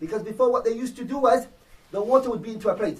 Because 0.00 0.22
before 0.22 0.50
what 0.50 0.64
they 0.64 0.72
used 0.72 0.96
to 0.96 1.04
do 1.04 1.18
was, 1.18 1.46
the 1.90 2.02
water 2.02 2.30
would 2.30 2.42
be 2.42 2.52
into 2.52 2.68
a 2.68 2.74
plate. 2.74 2.98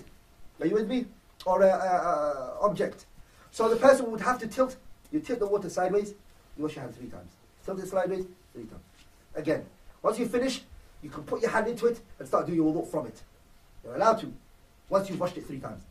Are 0.61 0.67
you 0.67 0.75
with 0.75 0.89
me? 0.89 1.07
Or 1.45 1.63
a, 1.63 1.69
a, 1.69 1.71
a 1.71 2.59
object. 2.63 3.07
So 3.51 3.69
the 3.69 3.77
person 3.77 4.11
would 4.11 4.21
have 4.21 4.39
to 4.41 4.47
tilt. 4.47 4.77
You 5.13 5.21
tilt 5.21 5.39
the 5.39 5.47
water 5.47 5.69
sideways, 5.71 6.15
you 6.57 6.65
wash 6.65 6.75
your 6.75 6.83
hands 6.85 6.97
three 6.97 7.09
times. 7.09 7.31
Tilt 7.65 7.79
it 7.81 7.89
sideways, 7.89 8.25
three 8.53 8.65
times. 8.65 8.83
Again. 9.35 9.65
Once 10.03 10.19
you 10.19 10.27
finish, 10.27 10.63
you 11.03 11.11
can 11.11 11.25
put 11.25 11.43
your 11.43 11.51
hand 11.51 11.67
into 11.67 11.87
it 11.87 12.01
and 12.19 12.29
start 12.29 12.47
doing 12.47 12.57
your 12.59 12.73
wudu 12.73 12.87
from 12.89 13.07
it. 13.07 13.21
You're 13.83 13.97
allowed 13.97 14.21
to. 14.21 14.33
Once 14.89 15.09
you've 15.09 15.19
washed 15.19 15.37
it 15.37 15.47
three 15.47 15.59
times. 15.59 15.83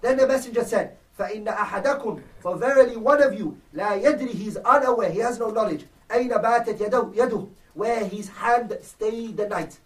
Then 0.00 0.16
the 0.16 0.26
messenger 0.26 0.64
said, 0.64 0.96
فَإِنَّ 1.18 1.44
أَحَدَكُمْ 1.44 2.22
For 2.40 2.56
verily 2.56 2.96
one 2.96 3.22
of 3.22 3.38
you, 3.38 3.60
لَا 3.74 4.02
يَدْرِ 4.02 4.30
He 4.30 4.46
is 4.48 4.56
unaware, 4.56 5.10
he 5.10 5.18
has 5.18 5.38
no 5.38 5.50
knowledge. 5.50 5.84
أَيْنَ 6.08 6.30
بَاتَتْ 6.42 6.78
يَدُهُ 6.78 7.48
where 7.75 8.03
his 8.05 8.29
hand 8.29 8.75
stayed 8.81 9.37
the 9.37 9.47
night. 9.47 9.77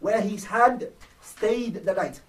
Where 0.00 0.20
his 0.20 0.44
hand 0.44 0.88
stayed 1.22 1.84
the 1.84 1.94
night. 1.94 2.20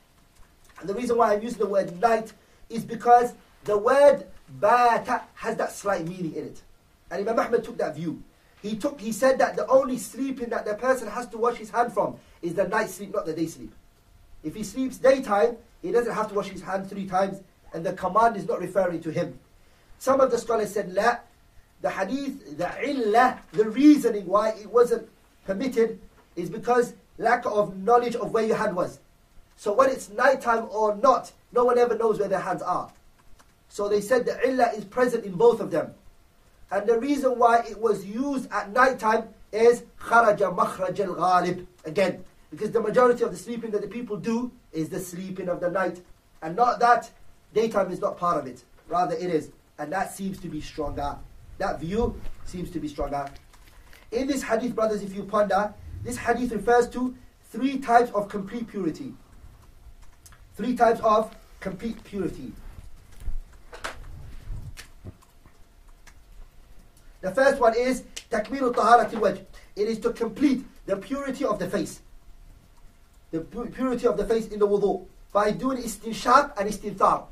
And 0.80 0.88
the 0.88 0.94
reason 0.94 1.18
why 1.18 1.34
I'm 1.34 1.42
using 1.42 1.60
the 1.60 1.66
word 1.66 2.00
night 2.00 2.32
is 2.70 2.84
because 2.84 3.34
the 3.64 3.78
word 3.78 4.28
bata 4.60 5.24
has 5.34 5.56
that 5.58 5.72
slight 5.72 6.08
meaning 6.08 6.36
in 6.36 6.46
it. 6.46 6.62
And 7.10 7.28
Imam 7.28 7.40
Ahmad 7.48 7.64
took 7.64 7.78
that 7.80 7.96
view. 7.96 8.22
He 8.62 8.76
took 8.76 9.00
he 9.00 9.12
said 9.12 9.40
that 9.40 9.56
the 9.56 9.66
only 9.68 9.98
sleeping 9.98 10.50
that 10.50 10.66
the 10.66 10.76
person 10.76 11.08
has 11.08 11.28
to 11.30 11.38
wash 11.38 11.56
his 11.58 11.70
hand 11.70 11.94
from 11.94 12.18
is 12.42 12.54
the 12.54 12.68
night 12.68 12.90
sleep, 12.90 13.14
not 13.14 13.26
the 13.26 13.34
day 13.34 13.48
sleep. 13.48 13.74
If 14.44 14.56
he 14.56 14.64
sleeps 14.64 14.98
daytime, 14.98 15.58
he 15.82 15.92
doesn't 15.92 16.14
have 16.14 16.30
to 16.30 16.36
wash 16.36 16.48
his 16.48 16.62
hand 16.62 16.90
three 16.90 17.08
times, 17.08 17.42
and 17.74 17.86
the 17.86 17.94
command 17.94 18.36
is 18.36 18.48
not 18.48 18.60
referring 18.60 19.02
to 19.02 19.12
him. 19.12 19.40
Some 20.00 20.22
of 20.22 20.32
the 20.32 20.38
scholars 20.38 20.74
said, 20.74 20.94
the 21.82 21.90
hadith, 21.90 22.58
the 22.58 22.70
illah, 22.90 23.40
the 23.54 23.70
reasoning 23.70 24.26
why 24.26 24.50
it 24.50 24.70
wasn't 24.72 25.08
permitted 25.46 26.00
is 26.36 26.50
because 26.50 26.94
lack 27.18 27.46
of 27.46 27.78
knowledge 27.78 28.16
of 28.16 28.32
where 28.32 28.46
your 28.46 28.58
hand 28.58 28.76
was. 28.76 29.00
So 29.56 29.74
when 29.74 29.90
it's 29.90 30.10
nighttime 30.10 30.68
or 30.72 30.96
not, 30.96 31.32
no 31.52 31.66
one 31.66 31.78
ever 31.78 31.98
knows 31.98 32.20
where 32.20 32.30
their 32.30 32.40
hands 32.40 32.62
are. 32.62 32.92
So 33.70 33.90
they 33.90 34.02
said 34.02 34.26
the 34.26 34.40
illah 34.48 34.72
is 34.76 34.86
present 34.86 35.26
in 35.26 35.34
both 35.34 35.60
of 35.60 35.72
them. 35.72 35.94
And 36.72 36.88
the 36.88 37.00
reason 37.00 37.40
why 37.40 37.60
it 37.60 37.80
was 37.80 38.06
used 38.06 38.52
at 38.52 38.72
nighttime 38.72 39.30
is 39.52 39.84
kharaja 40.00 40.56
makhraj 40.56 41.00
al-ghalib. 41.00 41.66
Again, 41.86 42.24
because 42.52 42.72
the 42.72 42.82
majority 42.82 43.24
of 43.24 43.32
the 43.32 43.38
sleeping 43.38 43.72
that 43.72 43.82
the 43.82 43.88
people 43.88 44.18
do 44.18 44.52
is 44.74 44.90
the 44.90 45.00
sleeping 45.00 45.50
of 45.50 45.60
the 45.60 45.70
night. 45.70 46.02
And 46.42 46.56
not 46.56 46.80
that 46.80 47.10
daytime 47.54 47.92
is 47.92 48.00
not 48.00 48.18
part 48.18 48.38
of 48.38 48.48
it. 48.48 48.64
Rather 48.88 49.16
it 49.16 49.30
is. 49.30 49.50
And 49.80 49.92
that 49.92 50.14
seems 50.14 50.40
to 50.40 50.48
be 50.48 50.62
stronger. 50.62 51.18
That 51.58 51.80
view 51.80 52.20
seems 52.46 52.70
to 52.72 52.80
be 52.80 52.88
stronger. 52.88 53.30
In 54.12 54.28
this 54.28 54.44
hadith, 54.44 54.76
brothers, 54.76 55.02
if 55.02 55.16
you 55.16 55.24
ponder, 55.24 55.74
this 56.04 56.18
hadith 56.18 56.52
refers 56.52 56.88
to 56.90 57.16
three 57.52 57.80
types 57.80 58.12
of 58.12 58.30
complete 58.30 58.68
purity. 58.68 59.14
Three 60.56 60.76
types 60.76 61.00
of 61.02 61.36
complete 61.60 62.04
purity. 62.04 62.54
The 67.22 67.32
first 67.32 67.60
one 67.60 67.76
is 67.76 68.04
takmilu 68.30 68.74
taharati 68.74 69.16
wajh. 69.16 69.42
It 69.76 69.88
is 69.88 70.00
to 70.00 70.14
complete 70.14 70.66
the 70.86 70.96
purity 70.96 71.46
of 71.46 71.60
the 71.60 71.68
face. 71.68 72.02
The 73.32 73.42
purity 73.42 74.08
of 74.08 74.18
the 74.18 74.26
face 74.26 74.48
in 74.48 74.60
the 74.60 74.68
wudu. 74.68 75.06
By 75.34 75.52
doing 75.52 75.80
istinshaq 75.80 76.54
and 76.58 76.70
istinthar. 76.70 77.26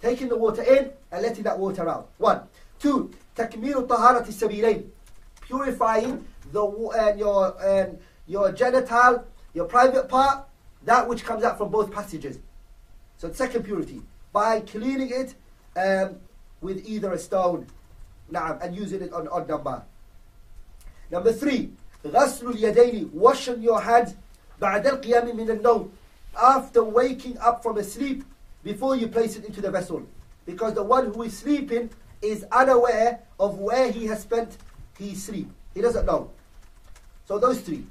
Taking 0.00 0.28
the 0.28 0.36
water 0.36 0.62
in 0.62 0.92
and 1.10 1.22
letting 1.22 1.44
that 1.44 1.58
water 1.58 1.88
out. 1.88 2.10
One. 2.18 2.42
Two. 2.83 3.11
Takmilu 3.35 3.87
taharati 3.87 4.31
sabilain. 4.31 4.87
Purifying 5.41 6.25
the 6.51 6.63
uh, 6.63 7.13
your 7.17 7.55
um, 7.67 7.97
your 8.27 8.51
genital, 8.51 9.25
your 9.53 9.65
private 9.65 10.07
part, 10.07 10.47
that 10.85 11.07
which 11.07 11.23
comes 11.23 11.43
out 11.43 11.57
from 11.57 11.69
both 11.69 11.91
passages. 11.91 12.39
So 13.17 13.31
second 13.31 13.63
purity. 13.63 14.01
By 14.31 14.61
cleaning 14.61 15.09
it 15.09 15.35
um, 15.75 16.17
with 16.61 16.87
either 16.87 17.11
a 17.13 17.17
stone 17.17 17.65
نعم 18.31 18.61
and 18.61 18.75
using 18.75 19.01
it 19.01 19.11
on 19.13 19.27
odd 19.29 19.47
number 19.47 19.81
number 21.11 21.33
three 21.33 21.71
غسل 22.05 22.49
اليدين 22.51 23.09
washing 23.13 23.61
your 23.61 23.81
hands 23.81 24.13
بعد 24.61 24.87
القيام 24.87 25.35
من 25.35 25.49
النوم 25.49 25.91
after 26.35 26.83
waking 26.83 27.37
up 27.39 27.63
from 27.63 27.77
a 27.77 27.83
sleep 27.83 28.23
before 28.63 28.95
you 28.95 29.07
place 29.07 29.35
it 29.35 29.45
into 29.45 29.61
the 29.61 29.71
vessel 29.71 30.03
because 30.45 30.73
the 30.73 30.83
one 30.83 31.11
who 31.13 31.23
is 31.23 31.37
sleeping 31.37 31.89
is 32.24 32.44
unaware 32.50 33.20
of 33.38 33.58
where 33.58 33.90
he 33.90 34.06
has 34.06 34.22
spent 34.22 34.56
his 34.98 35.22
sleep. 35.22 35.48
He 35.74 35.80
doesn't 35.80 36.06
know. 36.06 36.30
So 37.26 37.38
those 37.38 37.60
three. 37.60 37.84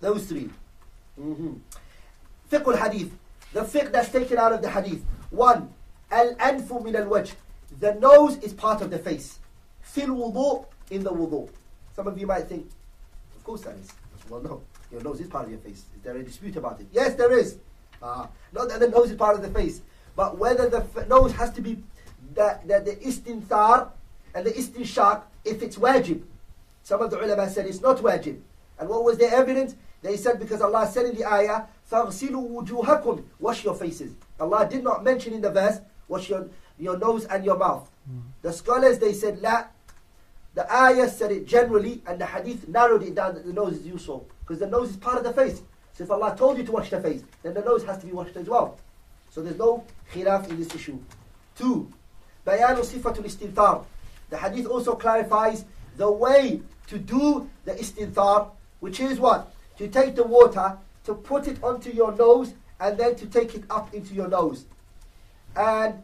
Those 0.00 0.26
three. 0.26 0.50
Mm-hmm. 1.20 1.54
Hadith 2.50 3.12
The 3.52 3.60
fiqh 3.60 3.90
that's 3.92 4.10
taken 4.10 4.38
out 4.38 4.52
of 4.52 4.62
the 4.62 4.70
hadith. 4.70 5.02
One, 5.30 5.72
al-anfu 6.10 6.82
min 6.84 6.96
al-wajh. 6.96 7.32
The 7.80 7.94
nose 7.94 8.36
is 8.38 8.52
part 8.52 8.82
of 8.82 8.90
the 8.90 8.98
face. 8.98 9.38
Fil 9.82 10.08
wudu 10.08 10.66
in 10.90 11.02
the 11.02 11.10
wudu. 11.10 11.48
Some 11.94 12.06
of 12.06 12.18
you 12.18 12.26
might 12.26 12.48
think, 12.48 12.68
of 13.36 13.44
course 13.44 13.62
that 13.62 13.74
is. 13.76 13.90
Well, 14.28 14.42
no. 14.42 14.62
Your 14.90 15.02
nose 15.02 15.20
is 15.20 15.28
part 15.28 15.44
of 15.46 15.50
your 15.50 15.60
face. 15.60 15.84
Is 15.96 16.02
there 16.02 16.16
a 16.16 16.22
dispute 16.22 16.56
about 16.56 16.80
it? 16.80 16.86
Yes, 16.92 17.14
there 17.14 17.36
is. 17.36 17.58
Uh, 18.02 18.26
not 18.52 18.68
that 18.68 18.80
the 18.80 18.88
nose 18.88 19.10
is 19.10 19.16
part 19.16 19.34
of 19.34 19.42
the 19.42 19.48
face, 19.48 19.80
but 20.14 20.38
whether 20.38 20.68
the 20.68 20.78
f- 20.78 21.08
nose 21.08 21.32
has 21.32 21.50
to 21.52 21.60
be 21.60 21.78
the, 22.35 22.59
the, 22.65 22.79
the 22.79 22.95
istinthar 22.97 23.89
and 24.33 24.45
the 24.45 24.51
istinshaq 24.51 25.23
if 25.45 25.61
it's 25.61 25.77
wajib. 25.77 26.21
Some 26.83 27.01
of 27.01 27.11
the 27.11 27.23
ulama 27.23 27.49
said 27.49 27.65
it's 27.65 27.81
not 27.81 27.97
wajib. 27.97 28.39
And 28.79 28.89
what 28.89 29.03
was 29.03 29.17
their 29.17 29.33
evidence? 29.33 29.75
They 30.01 30.17
said 30.17 30.39
because 30.39 30.61
Allah 30.61 30.87
said 30.87 31.05
in 31.05 31.15
the 31.15 31.25
ayah, 31.25 31.63
فَاغْسِلُوا 31.91 32.65
وُجُوهَكُمْ 32.65 33.23
Wash 33.39 33.63
your 33.63 33.75
faces. 33.75 34.13
Allah 34.39 34.67
did 34.67 34.83
not 34.83 35.03
mention 35.03 35.33
in 35.33 35.41
the 35.41 35.51
verse, 35.51 35.79
wash 36.07 36.29
your 36.29 36.49
your 36.79 36.97
nose 36.97 37.25
and 37.25 37.45
your 37.45 37.57
mouth. 37.57 37.89
Mm. 38.09 38.21
The 38.41 38.51
scholars 38.51 38.97
they 38.97 39.13
said 39.13 39.41
la. 39.41 39.65
The 40.53 40.69
ayah 40.73 41.07
said 41.07 41.31
it 41.31 41.45
generally, 41.45 42.01
and 42.05 42.19
the 42.19 42.25
hadith 42.25 42.67
narrowed 42.67 43.03
it 43.03 43.15
down 43.15 43.35
that 43.35 43.45
the 43.45 43.53
nose 43.53 43.73
is 43.73 43.87
useful 43.87 44.27
because 44.41 44.59
the 44.59 44.67
nose 44.67 44.89
is 44.89 44.97
part 44.97 45.17
of 45.17 45.23
the 45.23 45.31
face. 45.31 45.61
So 45.93 46.03
if 46.03 46.11
Allah 46.11 46.35
told 46.37 46.57
you 46.57 46.65
to 46.65 46.71
wash 46.71 46.89
the 46.89 46.99
face, 46.99 47.23
then 47.43 47.53
the 47.53 47.61
nose 47.61 47.85
has 47.85 47.99
to 47.99 48.05
be 48.05 48.11
washed 48.11 48.35
as 48.35 48.47
well. 48.47 48.77
So 49.29 49.41
there's 49.41 49.57
no 49.57 49.85
khilaf 50.13 50.49
in 50.49 50.57
this 50.57 50.73
issue. 50.75 50.99
Two, 51.55 51.89
bayanu 52.46 52.80
sifatul 52.80 53.24
istinthar. 53.24 53.84
The 54.30 54.38
hadith 54.38 54.66
also 54.66 54.94
clarifies 54.94 55.64
the 55.96 56.10
way 56.10 56.62
to 56.86 56.98
do 56.98 57.48
the 57.64 57.72
istinthar, 57.72 58.50
which 58.80 59.00
is 59.00 59.18
what? 59.18 59.52
To 59.78 59.88
take 59.88 60.14
the 60.14 60.24
water, 60.24 60.78
to 61.04 61.14
put 61.14 61.48
it 61.48 61.62
onto 61.62 61.90
your 61.90 62.12
nose, 62.12 62.54
and 62.80 62.96
then 62.96 63.16
to 63.16 63.26
take 63.26 63.54
it 63.54 63.64
up 63.70 63.92
into 63.92 64.14
your 64.14 64.28
nose. 64.28 64.64
And 65.56 66.02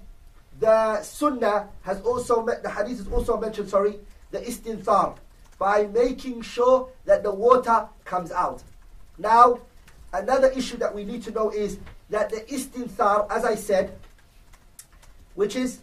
the 0.58 1.02
sunnah 1.02 1.68
has 1.82 2.00
also, 2.02 2.44
the 2.44 2.70
hadith 2.70 2.98
has 2.98 3.08
also 3.08 3.38
mentioned, 3.38 3.68
sorry, 3.68 3.98
the 4.30 4.40
istinthar, 4.40 5.16
by 5.58 5.86
making 5.86 6.42
sure 6.42 6.88
that 7.04 7.22
the 7.22 7.32
water 7.32 7.88
comes 8.04 8.32
out. 8.32 8.62
Now, 9.18 9.60
another 10.12 10.48
issue 10.48 10.76
that 10.78 10.94
we 10.94 11.04
need 11.04 11.22
to 11.24 11.30
know 11.30 11.50
is 11.50 11.78
that 12.10 12.30
the 12.30 12.40
istinthar, 12.40 13.30
as 13.30 13.44
I 13.44 13.54
said, 13.54 13.98
which 15.34 15.56
is 15.56 15.80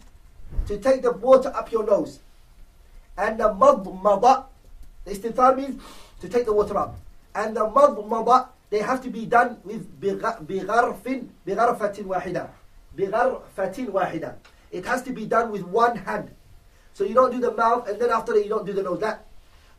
to 0.67 0.77
take 0.77 1.01
the 1.01 1.11
water 1.11 1.51
up 1.55 1.71
your 1.71 1.85
nose. 1.85 2.19
And 3.17 3.39
the 3.39 3.49
madmada, 3.53 4.45
the 5.05 5.11
istinthar 5.11 5.55
means 5.55 5.81
to 6.21 6.29
take 6.29 6.45
the 6.45 6.53
water 6.53 6.77
up. 6.77 6.97
And 7.33 7.55
the 7.55 7.67
madmada, 7.67 8.49
they 8.69 8.79
have 8.79 9.01
to 9.03 9.09
be 9.09 9.25
done 9.25 9.57
with 9.63 9.87
بغرف 10.01 10.41
بغرفة 11.47 12.05
واحدة 12.05 12.49
بغرفة 12.97 13.89
واحدة 13.89 14.35
It 14.71 14.85
has 14.85 15.03
to 15.03 15.13
be 15.13 15.25
done 15.25 15.51
with 15.51 15.63
one 15.63 15.95
hand. 15.95 16.31
So 16.93 17.03
you 17.03 17.13
don't 17.13 17.31
do 17.31 17.39
the 17.39 17.51
mouth 17.51 17.87
and 17.87 17.99
then 18.01 18.09
after 18.09 18.33
that 18.33 18.43
you 18.43 18.49
don't 18.49 18.65
do 18.65 18.73
the 18.73 18.83
nose. 18.83 18.99
That 18.99 19.25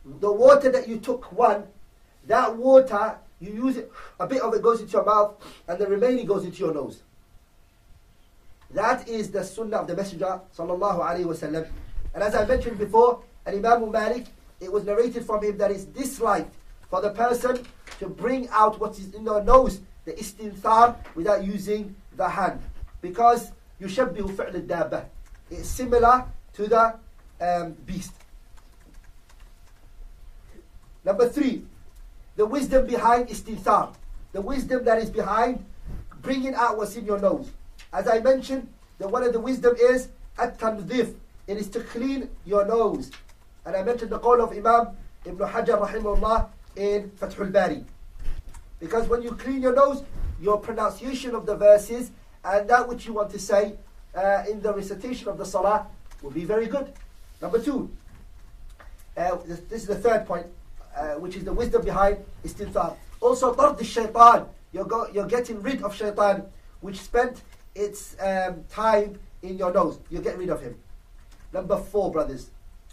the 0.05 0.31
water 0.31 0.71
that 0.71 0.87
you 0.87 0.97
took 0.97 1.31
one, 1.31 1.65
that 2.25 2.55
water 2.55 3.17
you 3.39 3.53
use 3.53 3.77
it, 3.77 3.91
a 4.19 4.25
bit 4.25 4.41
of 4.41 4.53
it 4.53 4.61
goes 4.61 4.81
into 4.81 4.93
your 4.93 5.05
mouth 5.05 5.35
and 5.67 5.77
the 5.77 5.87
remaining 5.87 6.25
goes 6.25 6.45
into 6.45 6.57
your 6.59 6.73
nose. 6.73 7.01
That 8.71 9.07
is 9.07 9.31
the 9.31 9.43
sunnah 9.43 9.77
of 9.77 9.87
the 9.87 9.95
Messenger 9.95 10.41
sallallahu 10.55 10.99
alaihi 10.99 11.25
wasallam. 11.25 11.67
And 12.13 12.23
as 12.23 12.35
I 12.35 12.45
mentioned 12.45 12.77
before, 12.77 13.21
and 13.45 13.55
Imam 13.55 13.91
Malik, 13.91 14.25
it 14.59 14.71
was 14.71 14.83
narrated 14.83 15.25
from 15.25 15.43
him 15.43 15.57
that 15.57 15.71
it's 15.71 15.85
disliked 15.85 16.53
for 16.89 17.01
the 17.01 17.11
person 17.11 17.65
to 17.99 18.07
bring 18.07 18.49
out 18.49 18.79
what 18.79 18.97
is 18.99 19.13
in 19.13 19.23
their 19.23 19.43
nose, 19.43 19.81
the 20.05 20.13
istinthar, 20.13 20.95
without 21.15 21.43
using 21.43 21.95
the 22.15 22.27
hand. 22.27 22.61
Because 23.01 23.51
يشبه 23.81 24.35
فعل 24.35 24.67
الدابة. 24.67 25.05
It's 25.51 25.69
similar 25.69 26.25
to 26.53 26.67
the 26.67 26.95
um, 27.39 27.73
beast. 27.85 28.13
Number 31.05 31.29
three, 31.29 31.63
the 32.35 32.45
wisdom 32.45 32.85
behind 32.85 33.29
istinthar. 33.29 33.93
The 34.33 34.41
wisdom 34.41 34.83
that 34.85 34.97
is 34.97 35.09
behind 35.09 35.63
bringing 36.21 36.53
out 36.53 36.77
what's 36.77 36.95
in 36.95 37.05
your 37.05 37.19
nose. 37.19 37.49
As 37.92 38.08
I 38.08 38.20
mentioned, 38.20 38.68
the 38.98 39.08
one 39.08 39.22
of 39.22 39.32
the 39.32 39.40
wisdom 39.40 39.76
is 39.78 40.08
at-tanzif. 40.38 41.14
It 41.46 41.56
is 41.58 41.68
to 41.70 41.80
clean 41.80 42.30
your 42.46 42.64
nose. 42.64 43.10
And 43.66 43.76
I 43.76 43.82
mentioned 43.82 44.10
the 44.10 44.18
call 44.18 44.40
of 44.40 44.52
Imam 44.52 44.96
Ibn 45.24 45.48
Hajar 45.48 45.86
rahimahullah 45.86 46.48
in 46.76 47.10
Fathul 47.10 47.52
Bari. 47.52 47.84
Because 48.80 49.08
when 49.08 49.22
you 49.22 49.32
clean 49.32 49.60
your 49.62 49.74
nose, 49.74 50.02
your 50.40 50.58
pronunciation 50.58 51.34
of 51.34 51.46
the 51.46 51.54
verses 51.54 52.10
and 52.44 52.68
that 52.68 52.88
which 52.88 53.06
you 53.06 53.12
want 53.12 53.30
to 53.30 53.38
say 53.38 53.74
uh, 54.14 54.44
in 54.50 54.60
the 54.60 54.72
recitation 54.72 55.28
of 55.28 55.38
the 55.38 55.44
salah 55.44 55.86
will 56.22 56.30
be 56.30 56.44
very 56.44 56.66
good. 56.66 56.92
Number 57.40 57.60
two, 57.60 57.90
uh, 59.16 59.36
this, 59.46 59.60
this, 59.68 59.82
is 59.82 59.86
the 59.88 59.96
third 59.96 60.26
point, 60.26 60.46
uh, 60.96 61.14
which 61.14 61.36
is 61.36 61.44
the 61.44 61.52
wisdom 61.52 61.84
behind 61.84 62.18
istinthar. 62.44 62.96
Also, 63.20 63.54
tard 63.54 63.84
shaitan. 63.84 64.46
You're, 64.72 64.88
you're 65.12 65.26
getting 65.26 65.62
rid 65.62 65.82
of 65.82 65.94
shaitan, 65.94 66.44
which 66.80 66.98
spent 66.98 67.42
its 67.75 68.15
um, 68.21 68.63
time 68.69 69.19
in 69.41 69.57
your 69.57 69.73
nose. 69.73 69.99
You 70.09 70.19
get 70.19 70.37
rid 70.37 70.49
of 70.49 70.61
him. 70.61 70.75
Number 71.53 71.77
four, 71.77 72.11
brothers. 72.11 72.49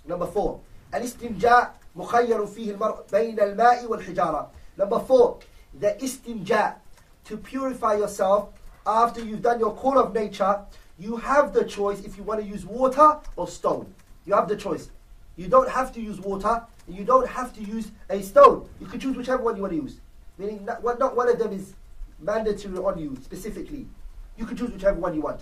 Number 0.07 0.27
four. 0.27 0.61
الاستنجاء 0.95 1.75
مخير 1.97 2.47
فيه 2.47 2.71
المرء 2.71 3.05
بين 3.13 3.41
الماء 3.41 3.87
والحجارة. 3.87 4.51
Number 4.79 5.01
four. 5.01 5.39
The 5.81 5.97
istinja. 6.01 6.75
To 7.25 7.37
purify 7.39 7.95
yourself 7.95 8.51
after 8.87 9.25
you've 9.25 9.41
done 9.43 9.59
your 9.59 9.75
call 9.75 9.99
of 9.99 10.13
nature, 10.13 10.61
you 10.99 11.17
have 11.17 11.53
the 11.55 11.65
choice 11.65 12.05
if 12.05 12.19
you 12.19 12.23
want 12.23 12.41
to 12.41 12.47
use 12.47 12.67
water 12.67 13.17
or 13.37 13.49
stone. 13.49 13.93
You 14.27 14.35
have 14.35 14.47
the 14.47 14.57
choice. 14.57 14.91
You 15.37 15.49
don't 15.49 15.69
have 15.69 15.93
to 15.95 16.01
use 16.01 16.21
water. 16.21 16.63
You 16.87 17.05
don't 17.05 17.27
have 17.27 17.53
to 17.55 17.63
use 17.63 17.91
a 18.11 18.23
stone. 18.23 18.69
You 18.81 18.87
can 18.87 19.01
choose 19.01 19.17
whichever 19.17 19.43
one 19.43 19.57
you 19.57 19.63
want 19.63 19.73
to 19.73 19.81
use. 19.81 20.01
Meaning, 20.39 20.65
not, 20.65 20.83
not 20.99 21.17
one 21.17 21.29
of 21.29 21.39
them 21.39 21.53
is 21.53 21.75
mandatory 22.21 22.77
on 22.77 22.99
you 22.99 23.17
specifically. 23.23 23.87
You 24.40 24.46
can 24.46 24.56
choose 24.56 24.72
whichever 24.72 24.98
one 24.98 25.14
you 25.14 25.22
want. 25.22 25.42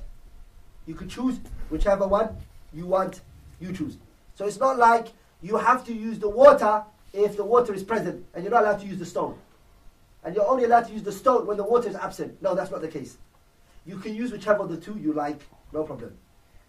You 0.87 0.95
can 0.95 1.07
choose 1.07 1.39
whichever 1.69 2.07
one 2.07 2.35
you 2.73 2.87
want, 2.87 3.21
you 3.59 3.71
choose. 3.71 3.97
So 4.33 4.45
it's 4.47 4.59
not 4.59 4.79
like 4.79 5.09
you 5.43 5.55
have 5.57 5.85
to 5.85 5.93
use 5.93 6.17
the 6.17 6.27
water 6.27 6.83
if 7.13 7.37
the 7.37 7.43
water 7.43 7.75
is 7.75 7.83
present 7.83 8.25
and 8.33 8.43
you're 8.43 8.51
not 8.51 8.63
allowed 8.63 8.79
to 8.81 8.87
use 8.87 8.97
the 8.97 9.05
stone. 9.05 9.37
And 10.23 10.35
you're 10.35 10.47
only 10.47 10.63
allowed 10.63 10.87
to 10.87 10.93
use 10.93 11.03
the 11.03 11.11
stone 11.11 11.45
when 11.45 11.57
the 11.57 11.63
water 11.63 11.87
is 11.87 11.95
absent. 11.95 12.41
No, 12.41 12.55
that's 12.55 12.71
not 12.71 12.81
the 12.81 12.87
case. 12.87 13.17
You 13.85 13.97
can 13.99 14.15
use 14.15 14.31
whichever 14.31 14.63
of 14.63 14.69
the 14.69 14.77
two 14.77 14.97
you 14.97 15.13
like, 15.13 15.41
no 15.71 15.83
problem. 15.83 16.17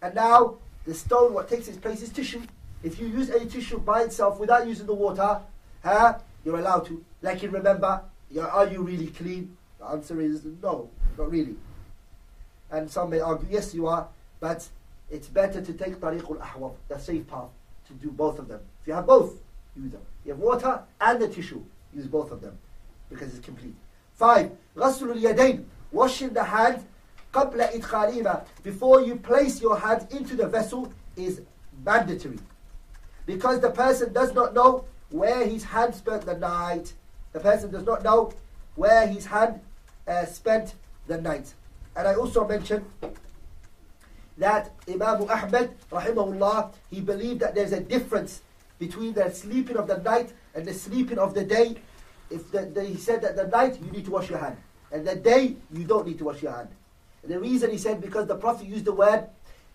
And 0.03 0.13
now, 0.13 0.57
the 0.85 0.93
stone, 0.93 1.33
what 1.33 1.49
takes 1.49 1.67
its 1.67 1.77
place 1.77 2.01
is 2.03 2.09
tissue. 2.09 2.43
If 2.83 2.99
you 2.99 3.07
use 3.07 3.31
any 3.31 3.47
tissue 3.47 3.79
by 3.79 4.03
itself 4.03 4.39
without 4.39 4.67
using 4.67 4.85
the 4.85 4.93
water, 4.93 5.41
huh, 5.83 6.19
you're 6.45 6.59
allowed 6.59 6.85
to. 6.85 7.03
Like 7.23 7.41
you 7.41 7.49
remember, 7.49 8.03
are 8.39 8.67
you 8.67 8.83
really 8.83 9.07
clean? 9.07 9.57
The 9.79 9.87
answer 9.87 10.21
is 10.21 10.45
no, 10.61 10.89
not 11.17 11.31
really. 11.31 11.55
And 12.71 12.89
some 12.89 13.09
may 13.09 13.19
argue, 13.19 13.47
yes, 13.49 13.73
you 13.73 13.87
are, 13.87 14.07
but 14.39 14.67
it's 15.09 15.27
better 15.27 15.61
to 15.61 15.73
take 15.73 15.95
tariqul 15.95 16.39
ahwat, 16.39 16.75
the 16.87 16.99
safe 16.99 17.27
path, 17.27 17.49
to 17.87 17.93
do 17.93 18.11
both 18.11 18.39
of 18.39 18.47
them. 18.47 18.59
If 18.81 18.87
you 18.87 18.93
have 18.93 19.07
both, 19.07 19.33
use 19.75 19.91
them. 19.91 20.01
If 20.21 20.27
you 20.27 20.33
have 20.33 20.39
water 20.39 20.81
and 21.01 21.21
the 21.21 21.27
tissue, 21.27 21.63
use 21.93 22.05
both 22.07 22.31
of 22.31 22.41
them 22.41 22.57
because 23.09 23.35
it's 23.35 23.43
complete. 23.43 23.75
Five, 24.13 24.51
غسل 24.75 25.15
اليدين, 25.15 25.63
washing 25.91 26.29
the 26.33 26.43
hand 26.43 26.85
قبل 27.33 27.61
إدخالهما, 27.73 28.43
before 28.63 29.01
you 29.01 29.15
place 29.15 29.61
your 29.61 29.77
hand 29.77 30.07
into 30.11 30.35
the 30.35 30.47
vessel 30.47 30.91
is 31.15 31.41
mandatory. 31.85 32.39
Because 33.25 33.59
the 33.59 33.69
person 33.69 34.11
does 34.13 34.33
not 34.33 34.53
know 34.53 34.85
where 35.11 35.45
his 35.45 35.63
hand 35.63 35.93
spent 35.93 36.25
the 36.25 36.37
night. 36.37 36.93
The 37.33 37.39
person 37.39 37.71
does 37.71 37.85
not 37.85 38.03
know 38.03 38.33
where 38.75 39.05
his 39.07 39.25
hand 39.25 39.61
uh, 40.07 40.25
spent 40.25 40.73
the 41.07 41.19
night. 41.21 41.53
And 41.96 42.08
I 42.08 42.14
also 42.14 42.46
mentioned 42.46 42.84
that 44.38 44.72
Imam 44.88 45.22
Ahmad, 45.28 45.70
rahimahullah, 45.90 46.72
he 46.90 47.00
believed 47.00 47.40
that 47.40 47.54
there's 47.54 47.72
a 47.72 47.80
difference 47.80 48.42
between 48.78 49.12
the 49.14 49.30
sleeping 49.30 49.76
of 49.76 49.86
the 49.86 49.98
night 49.98 50.32
and 50.54 50.66
the 50.66 50.74
sleeping 50.74 51.18
of 51.18 51.34
the 51.34 51.44
day. 51.44 51.76
If 52.30 52.50
the, 52.50 52.62
the, 52.66 52.84
he 52.84 52.96
said 52.96 53.22
that 53.22 53.36
the 53.36 53.46
night 53.46 53.80
you 53.80 53.90
need 53.92 54.04
to 54.06 54.10
wash 54.10 54.28
your 54.28 54.38
hand, 54.38 54.56
and 54.90 55.06
the 55.06 55.14
day 55.14 55.56
you 55.72 55.84
don't 55.84 56.06
need 56.06 56.18
to 56.18 56.24
wash 56.24 56.42
your 56.42 56.52
hand. 56.52 56.68
And 57.22 57.32
the 57.32 57.38
reason 57.38 57.70
he 57.70 57.78
said 57.78 58.00
because 58.00 58.26
the 58.26 58.36
Prophet 58.36 58.66
used 58.66 58.84
the 58.84 58.92
word 58.92 59.28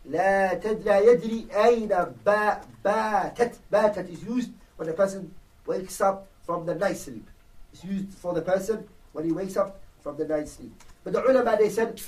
لا 0.10 0.54
لا 0.84 1.00
يدري 1.00 1.48
أين 1.52 2.14
باتت 2.26 3.56
باتت 3.72 4.10
is 4.10 4.24
used 4.24 4.52
when 4.78 4.88
the 4.88 4.94
person 4.94 5.34
wakes 5.66 6.02
up 6.02 6.28
from 6.46 6.66
the 6.66 6.76
night 6.76 6.98
sleep. 6.98 7.30
It's 7.74 7.84
used 7.84 8.14
for 8.18 8.34
the 8.34 8.42
person 8.42 8.88
when 9.14 9.26
he 9.26 9.32
wakes 9.32 9.58
up 9.58 9.80
from 10.02 10.18
the 10.18 10.26
night 10.26 10.48
sleep. 10.48 10.74
But 11.04 11.14
the 11.14 11.24
ulama 11.24 11.58
they 11.58 11.70
said 11.70 12.02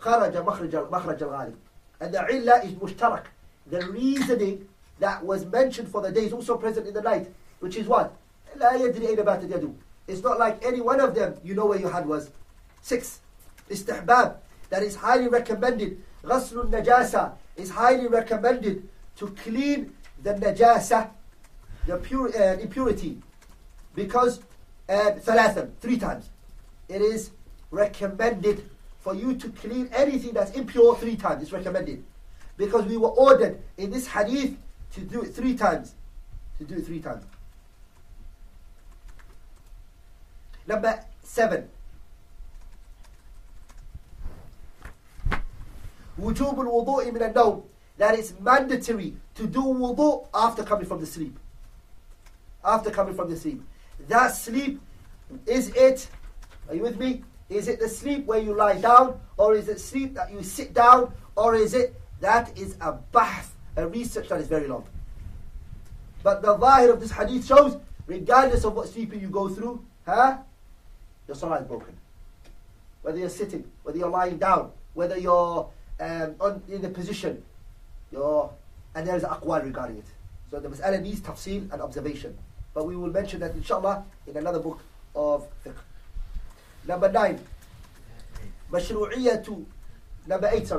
خرج 0.00 0.36
مخرج 0.36 0.90
مخرج 0.90 1.22
الغالب. 1.22 1.54
And 2.00 2.12
the 2.12 2.26
illah 2.30 2.62
is 2.64 2.72
mushtarak. 2.72 3.24
The 3.66 3.86
reasoning 3.88 4.68
that 5.00 5.24
was 5.24 5.44
mentioned 5.46 5.88
for 5.88 6.00
the 6.02 6.10
day 6.12 6.26
is 6.26 6.32
also 6.32 6.56
present 6.56 6.86
in 6.86 6.94
the 6.94 7.02
night, 7.02 7.28
which 7.60 7.76
is 7.76 7.86
what? 7.86 8.12
لا 8.56 8.72
يدري 8.72 9.08
أين 9.08 9.24
باتت 9.24 9.50
يده. 9.50 9.72
It's 10.06 10.22
not 10.22 10.38
like 10.38 10.64
any 10.64 10.80
one 10.80 11.00
of 11.00 11.14
them 11.14 11.34
you 11.42 11.54
know 11.54 11.66
where 11.66 11.78
your 11.78 11.90
hand 11.90 12.06
was. 12.06 12.30
Six. 12.82 13.20
Istihbab. 13.70 14.36
That 14.70 14.82
is 14.82 14.96
highly 14.96 15.28
recommended. 15.28 16.02
غسل 16.24 16.70
النجاسة 16.70 17.32
is 17.56 17.70
highly 17.70 18.06
recommended 18.06 18.88
to 19.16 19.28
clean 19.28 19.92
the 20.22 20.34
najasa, 20.34 21.10
the 21.86 21.96
pure, 21.96 22.28
uh, 22.36 22.58
impurity. 22.58 23.18
Because 23.94 24.40
uh, 24.88 25.12
ثلاثا, 25.12 25.70
three 25.80 25.98
times. 25.98 26.30
It 26.88 27.00
is 27.00 27.30
recommended 27.70 28.68
for 29.00 29.14
you 29.14 29.34
to 29.36 29.48
clean 29.50 29.88
anything 29.94 30.32
that's 30.32 30.50
impure 30.52 30.96
three 30.96 31.16
times. 31.16 31.42
It's 31.42 31.52
recommended. 31.52 32.04
Because 32.56 32.84
we 32.86 32.96
were 32.96 33.10
ordered 33.10 33.60
in 33.76 33.90
this 33.90 34.06
hadith 34.06 34.56
to 34.94 35.00
do 35.00 35.22
it 35.22 35.34
three 35.34 35.56
times. 35.56 35.94
To 36.58 36.64
do 36.64 36.76
it 36.76 36.86
three 36.86 37.00
times. 37.00 37.24
Number 40.66 41.04
seven. 41.22 41.68
وجوب 46.18 46.60
الوضوء 46.60 47.12
من 47.12 47.32
النوم. 47.32 47.62
That 47.98 48.18
is 48.18 48.34
mandatory 48.40 49.16
to 49.36 49.46
do 49.46 49.60
wudu 49.62 50.26
after 50.34 50.62
coming 50.62 50.86
from 50.86 51.00
the 51.00 51.06
sleep. 51.06 51.38
After 52.64 52.90
coming 52.90 53.14
from 53.14 53.30
the 53.30 53.36
sleep. 53.36 53.62
That 54.08 54.34
sleep, 54.34 54.80
is 55.46 55.68
it, 55.68 56.08
are 56.68 56.74
you 56.74 56.82
with 56.82 56.98
me? 56.98 57.22
is 57.51 57.67
it 57.67 57.79
the 57.79 57.89
sleep 57.89 58.25
where 58.25 58.39
you 58.39 58.55
lie 58.55 58.79
down, 58.79 59.19
or 59.35 59.53
is 59.55 59.67
it 59.67 59.79
sleep 59.79 60.15
that 60.15 60.31
you 60.31 60.41
sit 60.41 60.73
down, 60.73 61.13
or 61.35 61.53
is 61.55 61.73
it 61.73 61.93
that 62.21 62.57
is 62.57 62.77
a 62.79 62.93
bath, 62.93 63.53
a 63.75 63.85
research 63.87 64.29
that 64.29 64.39
is 64.39 64.47
very 64.47 64.67
long. 64.67 64.85
But 66.23 66.41
the 66.41 66.57
zahir 66.57 66.93
of 66.93 67.01
this 67.01 67.11
hadith 67.11 67.45
shows, 67.45 67.77
regardless 68.07 68.63
of 68.63 68.73
what 68.73 68.87
sleeping 68.87 69.19
you 69.19 69.27
go 69.27 69.49
through, 69.49 69.83
huh, 70.05 70.37
your 71.27 71.35
salah 71.35 71.59
is 71.59 71.67
broken. 71.67 71.97
Whether 73.01 73.17
you're 73.17 73.29
sitting, 73.29 73.69
whether 73.83 73.97
you're 73.97 74.09
lying 74.09 74.37
down, 74.37 74.71
whether 74.93 75.17
you're 75.17 75.69
um, 75.99 76.35
on, 76.39 76.61
in 76.69 76.81
the 76.81 76.89
position. 76.89 77.43
Your, 78.11 78.51
and 78.95 79.07
there 79.07 79.15
is 79.15 79.23
aqwal 79.23 79.63
regarding 79.63 79.97
it. 79.97 80.05
So 80.51 80.59
the 80.59 80.69
mas'ala 80.69 81.01
needs 81.01 81.21
tafsil 81.21 81.71
and 81.71 81.81
observation. 81.81 82.37
But 82.73 82.85
we 82.85 82.95
will 82.95 83.09
mention 83.09 83.39
that 83.39 83.55
inshallah 83.55 84.05
in 84.27 84.37
another 84.37 84.59
book 84.59 84.79
of 85.15 85.47
fiqh. 85.65 85.75
Number 86.87 87.37
مشروعية 88.73 89.43
number 90.27 90.47
eight 90.47 90.73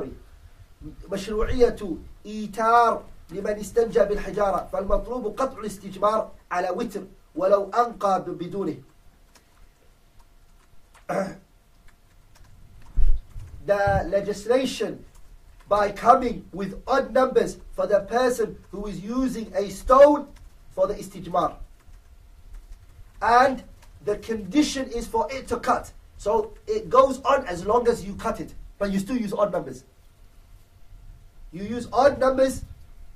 مشروعية 1.11 1.97
إيتار 2.25 3.03
لمن 3.31 3.59
استنجى 3.59 3.99
بالحجارة 3.99 4.69
فالمطلوب 4.73 5.39
قطع 5.39 5.59
الاستجمار 5.59 6.31
على 6.51 6.69
وتر 6.69 7.03
ولو 7.35 7.69
أنقى 7.69 8.23
بدونه 8.27 8.75
the 13.65 14.03
legislation 14.09 15.05
by 15.69 15.91
coming 15.91 16.45
with 16.51 16.81
odd 16.87 17.13
numbers 17.13 17.57
for 17.75 17.87
the 17.87 18.01
person 18.01 18.57
who 18.71 18.87
is 18.87 18.99
using 18.99 19.51
a 19.55 19.69
stone 19.69 20.27
for 20.75 20.87
the 20.87 20.93
istijmar. 20.95 21.55
And 23.21 23.63
the 24.05 24.17
condition 24.17 24.89
is 24.91 25.07
for 25.07 25.31
it 25.31 25.47
to 25.47 25.57
cut. 25.57 25.91
So 26.17 26.53
it 26.67 26.89
goes 26.89 27.21
on 27.21 27.45
as 27.47 27.65
long 27.65 27.87
as 27.87 28.05
you 28.05 28.15
cut 28.15 28.39
it, 28.39 28.53
but 28.77 28.91
you 28.91 28.99
still 28.99 29.17
use 29.17 29.33
odd 29.33 29.51
numbers. 29.51 29.83
You 31.51 31.63
use 31.63 31.87
odd 31.91 32.19
numbers, 32.19 32.63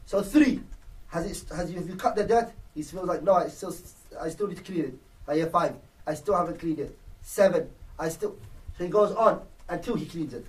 so 0.05 0.21
three. 0.21 0.61
Has 1.07 1.25
it? 1.25 1.55
Has 1.55 1.71
you? 1.71 1.77
Have 1.79 1.87
you 1.87 1.95
cut 1.95 2.15
the 2.15 2.23
dirt? 2.23 2.51
He 2.75 2.83
feels 2.83 3.07
like 3.07 3.23
no. 3.23 3.33
I 3.33 3.47
still, 3.47 3.73
I 4.19 4.29
still 4.29 4.47
need 4.47 4.57
to 4.57 4.63
clean 4.63 4.85
it. 4.85 4.93
I 5.27 5.37
have 5.37 5.51
five. 5.51 5.75
I 6.05 6.13
still 6.13 6.35
haven't 6.35 6.59
cleaned 6.59 6.79
it. 6.79 6.97
Seven. 7.21 7.69
I 7.97 8.09
still. 8.09 8.35
So 8.77 8.83
he 8.83 8.89
goes 8.89 9.13
on 9.13 9.41
until 9.69 9.95
he 9.95 10.05
cleans 10.05 10.33
it, 10.33 10.45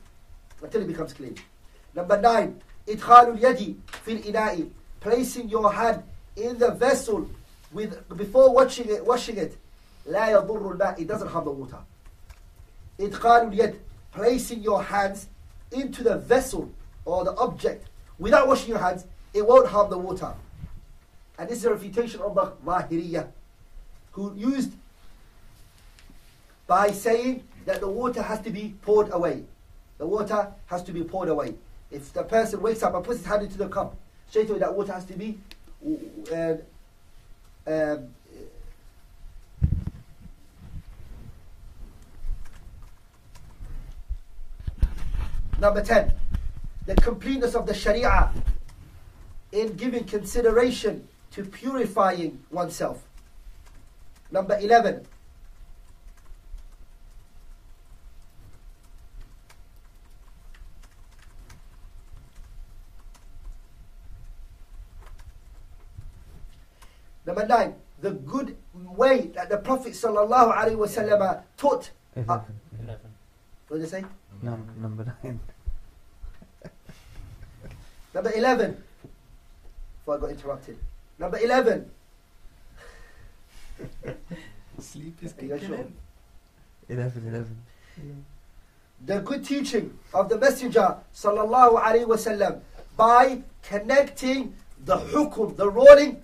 until 0.62 0.82
it 0.82 0.88
becomes 0.88 1.12
clean. 1.12 1.36
Number 1.94 2.20
nine. 2.20 2.60
Idkhalul 2.86 3.38
yadi 3.38 3.76
fil 4.02 4.18
ina'i. 4.18 4.68
Placing 5.00 5.48
your 5.48 5.72
hand 5.72 6.02
in 6.36 6.58
the 6.58 6.72
vessel 6.72 7.30
with 7.72 8.08
before 8.16 8.52
washing 8.52 8.88
it. 8.88 9.04
Washing 9.04 9.36
it. 9.36 9.56
لا 10.07 10.29
يضر 10.29 10.77
الماء. 10.77 10.99
It 10.99 11.07
doesn't 11.07 11.27
harm 11.27 11.45
the 11.45 11.51
water. 11.51 11.79
إدخال 12.99 13.51
اليد, 13.51 13.75
placing 14.11 14.61
your 14.61 14.83
hands 14.83 15.27
into 15.71 16.03
the 16.03 16.17
vessel 16.17 16.71
or 17.05 17.23
the 17.25 17.35
object 17.35 17.87
without 18.19 18.47
washing 18.47 18.69
your 18.69 18.79
hands, 18.79 19.05
it 19.33 19.45
won't 19.45 19.67
harm 19.67 19.89
the 19.89 19.97
water. 19.97 20.33
And 21.37 21.49
this 21.49 21.59
is 21.59 21.65
a 21.65 21.71
refutation 21.71 22.21
of 22.21 22.35
the 22.35 22.51
Zahiriyah, 22.63 23.27
who 24.11 24.33
used 24.35 24.71
by 26.67 26.91
saying 26.91 27.43
that 27.65 27.79
the 27.79 27.87
water 27.87 28.21
has 28.21 28.39
to 28.41 28.51
be 28.51 28.75
poured 28.83 29.11
away. 29.11 29.43
The 29.97 30.05
water 30.05 30.51
has 30.67 30.83
to 30.83 30.91
be 30.91 31.03
poured 31.03 31.29
away. 31.29 31.55
If 31.91 32.13
the 32.13 32.23
person 32.23 32.61
wakes 32.61 32.83
up 32.83 32.93
and 32.93 33.03
puts 33.03 33.19
his 33.19 33.27
hand 33.27 33.43
into 33.43 33.57
the 33.57 33.67
cup, 33.67 33.95
straight 34.29 34.49
away 34.49 34.59
that 34.59 34.73
water 34.73 34.93
has 34.93 35.05
to 35.05 35.13
be 35.13 35.39
uh, 36.31 36.55
um, 37.67 38.09
Number 45.60 45.82
10, 45.82 46.12
the 46.86 46.94
completeness 46.96 47.54
of 47.54 47.66
the 47.66 47.74
Sharia 47.74 48.30
in 49.52 49.74
giving 49.74 50.04
consideration 50.04 51.08
to 51.32 51.44
purifying 51.44 52.42
oneself. 52.50 53.02
Number 54.30 54.58
11, 54.58 55.06
Number 67.28 67.46
nine, 67.46 67.74
the 68.00 68.12
good 68.12 68.56
way 68.72 69.26
that 69.34 69.50
the 69.50 69.58
Prophet 69.58 69.92
wasallam 69.92 71.42
taught. 71.58 71.90
Uh, 72.26 72.40
what 73.68 73.76
did 73.78 73.86
they 73.86 73.90
say? 73.90 74.04
No, 74.42 74.58
number 74.80 75.04
nine. 75.22 75.40
Number 78.14 78.32
11. 78.34 78.82
Before 79.98 80.16
I 80.16 80.20
got 80.20 80.30
interrupted. 80.30 80.78
Number 81.18 81.38
11. 81.38 81.90
Sleep 84.78 85.18
is 85.22 85.32
Are 85.32 85.34
kicking 85.36 85.58
sure? 85.68 85.76
in. 85.76 85.92
11, 86.88 87.28
11. 87.28 88.24
The 89.06 89.18
good 89.20 89.44
teaching 89.44 89.96
of 90.14 90.28
the 90.28 90.38
Messenger 90.38 90.96
sallallahu 91.14 91.80
alaihi 91.82 92.06
wasallam 92.06 92.60
by 92.96 93.42
connecting 93.62 94.54
the 94.84 94.96
hukum, 94.96 95.56
the 95.56 95.68
ruling, 95.68 96.22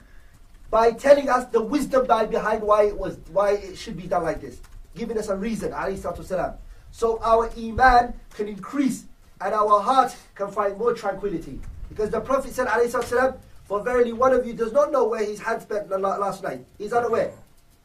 by 0.71 0.91
telling 0.93 1.29
us 1.29 1.45
the 1.47 1.61
wisdom 1.61 2.07
behind 2.07 2.63
why 2.63 2.85
it 2.85 2.97
was, 2.99 3.19
why 3.31 3.53
it 3.53 3.77
should 3.77 3.97
be 3.97 4.09
done 4.09 4.25
like 4.25 4.41
this, 4.41 4.59
giving 4.97 5.19
us 5.19 5.29
a 5.29 5.37
reason, 5.37 5.71
alayhi 5.73 5.99
salatu 5.99 6.27
wasalam. 6.27 6.57
So 6.95 7.19
our 7.25 7.51
iman 7.59 8.15
can 8.37 8.47
increase 8.47 9.07
and 9.41 9.53
our 9.53 9.81
heart 9.81 10.15
can 10.37 10.53
find 10.53 10.79
more 10.79 10.95
tranquility. 10.95 11.59
Because 11.89 12.11
the 12.11 12.21
Prophet 12.21 12.53
said, 12.53 12.69
wasalam, 12.69 13.37
for 13.65 13.83
verily 13.83 14.13
one 14.13 14.33
of 14.33 14.47
you 14.47 14.53
does 14.53 14.73
not 14.73 14.93
know 14.93 15.09
where 15.09 15.25
his 15.25 15.41
hand 15.41 15.61
spent 15.61 15.91
last 15.91 16.45
night. 16.45 16.65
He's 16.79 16.93
unaware. 16.93 17.33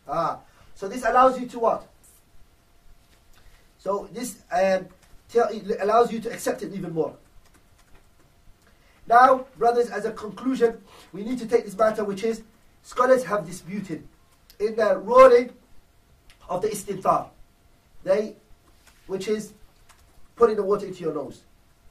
Ah. 0.07 0.37
So 0.75 0.87
this 0.87 1.03
allows 1.03 1.39
you 1.39 1.47
to 1.47 1.57
what? 1.57 1.87
So 3.79 4.07
this 4.13 4.43
um, 4.51 4.85
allows 5.81 6.11
you 6.11 6.19
to 6.19 6.31
accept 6.31 6.61
it 6.61 6.71
even 6.71 6.93
more. 6.93 7.15
Now, 9.07 9.47
brothers, 9.57 9.89
as 9.89 10.05
a 10.05 10.11
conclusion, 10.11 10.77
we 11.13 11.23
need 11.23 11.39
to 11.39 11.47
take 11.47 11.65
this 11.65 11.75
matter, 11.75 12.03
which 12.03 12.23
is 12.23 12.43
scholars 12.83 13.23
have 13.23 13.47
disputed 13.47 14.07
in 14.59 14.75
the 14.75 14.99
ruling 14.99 15.49
of 16.47 16.61
the 16.61 16.67
istintar. 16.67 17.29
They, 18.03 18.35
which 19.09 19.27
is 19.27 19.53
putting 20.35 20.55
the 20.55 20.63
water 20.63 20.85
into 20.85 21.01
your 21.01 21.13
nose. 21.13 21.41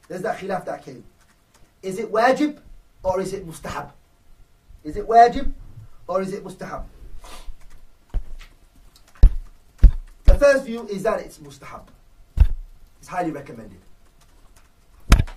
There's 0.07 0.23
that 0.23 0.39
khilaf 0.39 0.65
that 0.67 0.85
came. 0.85 1.05
Is 1.83 1.99
it 1.99 2.11
wajib 2.11 2.59
or 3.03 3.21
is 3.21 3.33
it 3.33 3.47
mustahab? 3.47 3.91
Is 4.85 4.97
it 4.97 5.07
wajib 5.07 5.53
or 6.07 6.23
is 6.23 6.33
it 6.33 6.45
mustahab? 6.45 6.85
The 10.25 10.35
first 10.39 10.65
view 10.65 10.87
is 10.87 11.03
that 11.03 11.21
it's 11.21 11.39
mustahab. 11.39 11.89
It's 13.01 13.09
highly 13.09 13.33
recommended. 13.33 13.81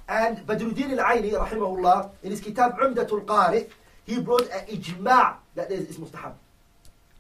And 0.08 0.46
Badruddin 0.46 0.98
al-Aini, 1.00 1.32
rahimahullah, 1.32 2.12
in 2.22 2.32
his 2.32 2.42
kitab 2.42 2.78
Umdatul 2.78 3.26
Qari, 3.26 3.70
he 4.06 4.20
brought 4.20 4.50
an 4.52 4.66
ijma' 4.68 5.36
that 5.56 5.72
is, 5.72 5.90
is 5.90 5.98
mustahab. 5.98 6.34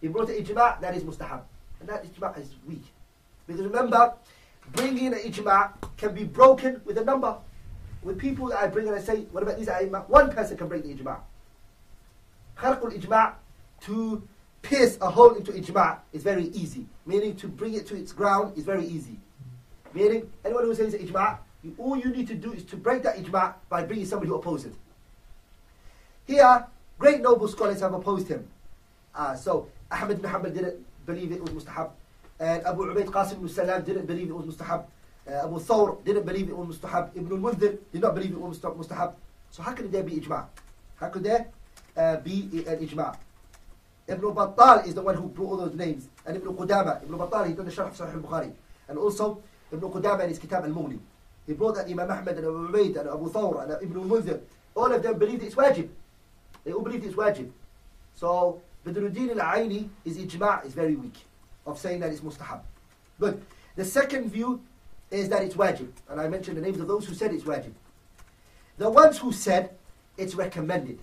He 0.01 0.07
brought 0.07 0.29
an 0.29 0.43
ijma' 0.43 0.81
that 0.81 0.95
is 0.95 1.03
mustahab. 1.03 1.41
And 1.79 1.89
that 1.89 2.03
ijma' 2.05 2.37
is 2.37 2.49
weak. 2.67 2.83
Because 3.47 3.61
remember, 3.61 4.13
bringing 4.73 5.07
an 5.07 5.19
ijma' 5.19 5.73
can 5.97 6.13
be 6.13 6.23
broken 6.23 6.81
with 6.85 6.97
a 6.97 7.03
number. 7.03 7.37
With 8.03 8.17
people 8.17 8.47
that 8.47 8.59
I 8.59 8.67
bring 8.67 8.87
and 8.87 8.95
I 8.95 8.99
say, 8.99 9.21
what 9.31 9.43
about 9.43 9.57
these 9.57 9.67
a'imma? 9.67 10.09
One 10.09 10.31
person 10.31 10.57
can 10.57 10.67
break 10.67 10.83
the 10.83 10.93
ijma'. 10.93 11.19
Kharqul 12.57 12.99
ijma' 12.99 13.33
to 13.81 14.27
pierce 14.61 14.97
a 15.01 15.09
hole 15.09 15.35
into 15.35 15.51
ijma' 15.51 15.99
is 16.13 16.23
very 16.23 16.45
easy. 16.47 16.87
Meaning 17.05 17.35
to 17.37 17.47
bring 17.47 17.73
it 17.73 17.85
to 17.87 17.95
its 17.95 18.11
ground 18.11 18.57
is 18.57 18.63
very 18.63 18.85
easy. 18.85 19.19
Meaning, 19.93 20.31
anyone 20.45 20.63
who 20.63 20.73
says 20.73 20.95
ijma', 20.95 21.37
all 21.77 21.97
you 21.97 22.09
need 22.09 22.27
to 22.27 22.35
do 22.35 22.53
is 22.53 22.63
to 22.65 22.75
break 22.75 23.03
that 23.03 23.17
ijma' 23.17 23.53
by 23.69 23.83
bringing 23.83 24.05
somebody 24.05 24.29
who 24.29 24.35
opposes 24.35 24.73
it. 24.73 24.79
Here, 26.25 26.65
great 26.97 27.21
noble 27.21 27.47
scholars 27.47 27.81
have 27.81 27.93
opposed 27.93 28.27
him. 28.27 28.47
Uh, 29.13 29.35
so, 29.35 29.67
Ahmed 29.91 30.21
bin 30.21 30.31
Hanbal 30.31 30.53
didn't 30.53 30.85
believe 31.05 31.31
it 31.31 31.41
was 31.41 31.51
mustahab. 31.51 31.91
Abu 32.41 32.85
Ubaid 32.85 33.05
Qasim 33.05 33.33
ibn 33.33 33.49
Salam 33.49 33.83
didn't 33.83 34.07
believe 34.07 34.29
it 34.29 34.33
was. 34.33 34.59
Uh, 34.59 34.83
Abu 35.43 35.59
Thawr 35.59 36.03
didn't 36.03 36.25
believe 36.25 36.49
it 36.49 36.57
was 36.57 36.75
mustahab. 36.75 37.15
Ibn 37.15 37.31
al-Mundhir 37.31 37.77
did 37.91 38.01
not 38.01 38.15
believe 38.15 38.31
it 38.31 38.39
was 38.39 38.57
mustahab. 38.57 39.13
So 39.51 39.61
how 39.61 39.73
could 39.73 39.91
there 39.91 40.01
be 40.01 40.13
ijma'? 40.13 40.45
How 40.95 41.09
could 41.09 41.23
there 41.23 41.47
uh, 41.95 42.17
be 42.17 42.49
an 42.67 42.79
ijma'? 42.79 43.15
Ibn 44.07 44.21
Battal 44.33 44.87
is 44.87 44.95
the 44.95 45.03
one 45.03 45.15
who 45.15 45.27
brought 45.27 45.51
all 45.51 45.57
those 45.57 45.75
names. 45.75 46.07
And 46.25 46.35
Ibn 46.37 46.55
Qudama, 46.55 47.03
Ibn 47.03 47.17
Battal, 47.19 47.47
he 47.47 47.53
done 47.53 47.65
the 47.65 47.71
Sharh 47.71 47.87
of 47.89 47.95
Sahih 47.95 48.15
al-Bukhari. 48.15 48.51
And 48.87 48.97
also, 48.97 49.43
Ibn 49.71 49.89
Qudama 49.91 50.23
in 50.23 50.29
his 50.29 50.39
Kitab 50.39 50.65
al-Mughni. 50.65 50.97
He 51.45 51.53
brought 51.53 51.75
that 51.75 51.87
Imam 51.87 52.09
Ahmad 52.09 52.37
and 52.37 52.45
Abu 52.47 52.69
Ubaid 52.69 52.97
and 52.99 53.09
Abu 53.09 53.29
Thawr 53.29 53.63
and 53.63 53.83
Ibn 53.83 54.01
al-Munzir. 54.01 54.41
All 54.73 54.91
of 54.91 55.03
them 55.03 55.19
believed 55.19 55.43
it's 55.43 55.55
wajib. 55.55 55.89
They 56.63 56.71
all 56.73 56.81
believed 56.81 57.05
it's 57.05 57.15
wajib. 57.15 57.51
So, 58.15 58.59
Badruddin 58.83 59.39
al-Aini, 59.39 59.87
his 60.03 60.17
ijma' 60.17 60.65
is 60.65 60.73
very 60.73 60.95
weak 60.95 61.25
of 61.65 61.77
saying 61.77 61.99
that 61.99 62.11
it's 62.11 62.21
mustahab. 62.21 62.61
Good. 63.19 63.41
The 63.75 63.85
second 63.85 64.31
view 64.31 64.61
is 65.09 65.29
that 65.29 65.43
it's 65.43 65.55
wajib. 65.55 65.91
And 66.09 66.19
I 66.19 66.27
mentioned 66.27 66.57
the 66.57 66.61
names 66.61 66.79
of 66.79 66.87
those 66.87 67.05
who 67.05 67.13
said 67.13 67.33
it's 67.33 67.43
wajib. 67.43 67.73
The 68.77 68.89
ones 68.89 69.17
who 69.17 69.31
said 69.31 69.71
it's 70.17 70.35
recommended. 70.35 70.99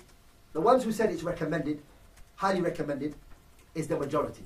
The 0.52 0.60
ones 0.60 0.84
who 0.84 0.92
said 0.92 1.10
it's 1.10 1.22
recommended, 1.22 1.82
highly 2.36 2.60
recommended, 2.60 3.14
is 3.74 3.86
the 3.86 3.98
majority. 3.98 4.44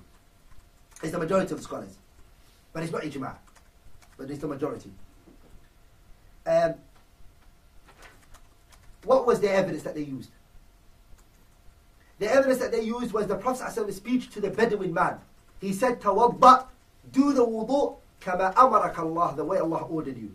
It's 1.02 1.12
the 1.12 1.18
majority 1.18 1.52
of 1.52 1.58
the 1.58 1.64
scholars. 1.64 1.96
But 2.72 2.82
it's 2.82 2.92
not 2.92 3.02
ijma'. 3.02 3.36
But 4.16 4.30
it's 4.30 4.40
the 4.40 4.48
majority. 4.48 4.92
Um, 6.46 6.74
what 9.04 9.26
was 9.26 9.40
the 9.40 9.50
evidence 9.50 9.82
that 9.84 9.94
they 9.94 10.02
used? 10.02 10.30
The 12.18 12.30
evidence 12.30 12.58
that 12.60 12.70
they 12.70 12.82
used 12.82 13.12
was 13.12 13.26
the 13.26 13.36
Prophet's 13.36 13.96
speech 13.96 14.30
to 14.30 14.40
the 14.40 14.50
Bedouin 14.50 14.92
man. 14.92 15.18
He 15.62 15.72
said, 15.72 16.00
Tawadda, 16.00 16.66
do 17.12 17.32
the 17.32 17.46
wudu 17.46 17.94
kama 18.20 18.52
amarak 18.56 18.98
Allah, 18.98 19.32
the 19.36 19.44
way 19.44 19.58
Allah 19.58 19.84
ordered 19.84 20.18
you. 20.18 20.34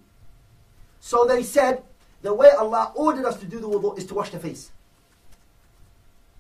So 1.02 1.26
they 1.26 1.44
said, 1.44 1.84
the 2.22 2.34
way 2.34 2.50
Allah 2.58 2.94
ordered 2.96 3.26
us 3.26 3.38
to 3.42 3.46
do 3.46 3.60
the 3.60 3.68
wudu 3.68 3.98
is 3.98 4.06
to 4.06 4.14
wash 4.14 4.30
the 4.32 4.40
face. 4.40 4.72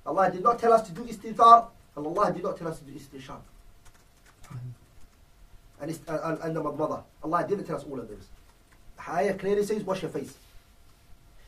Allah 0.05 0.31
did 0.31 0.41
not 0.41 0.57
tell 0.57 0.71
us 0.71 0.87
to 0.87 0.93
do 0.93 1.03
istinthar, 1.03 1.67
and 1.97 2.07
Allah 2.07 2.31
did 2.31 2.43
not 2.43 2.55
tell 2.57 2.69
us 2.69 2.79
to 2.79 2.85
do 2.85 2.93
istinshaq. 2.97 3.41
And, 5.81 5.91
ist- 5.91 6.07
uh, 6.07 6.19
and, 6.23 6.39
and 6.43 6.55
the 6.55 6.63
madmada. 6.63 7.03
Allah 7.21 7.45
didn't 7.45 7.65
tell 7.65 7.75
us 7.75 7.83
all 7.83 7.99
of 7.99 8.07
this. 8.07 8.25
The 8.95 9.11
ayah 9.11 9.33
clearly 9.33 9.65
says, 9.65 9.83
wash 9.83 10.01
your 10.01 10.11
face. 10.11 10.33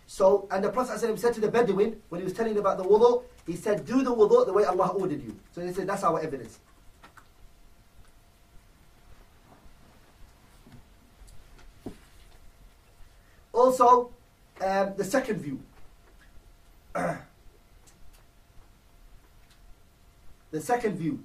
So, 0.08 0.45
and 0.52 0.62
the 0.62 0.69
Prophet 0.69 0.99
said 0.99 1.34
to 1.36 1.39
the 1.39 1.49
Bedouin, 1.49 2.02
when 2.10 2.19
he 2.19 2.25
was 2.25 2.34
telling 2.34 2.58
about 2.58 2.78
the 2.78 2.84
wudu, 2.84 3.23
he 3.47 3.56
said, 3.56 3.86
do 3.86 4.04
the 4.04 4.13
wudu 4.13 4.45
the 4.45 4.52
way 4.52 4.65
Allah 4.65 4.89
ordered 4.89 5.23
you. 5.23 5.39
So 5.56 5.62
he 5.62 5.71
said, 5.71 5.88
that's 5.88 6.04
our 6.04 6.19
evidence. 6.19 6.60
Also, 13.59 14.11
um, 14.61 14.94
the 14.97 15.05
second 15.05 15.40
view. 15.40 15.61
the 20.51 20.61
second 20.61 20.97
view 20.97 21.23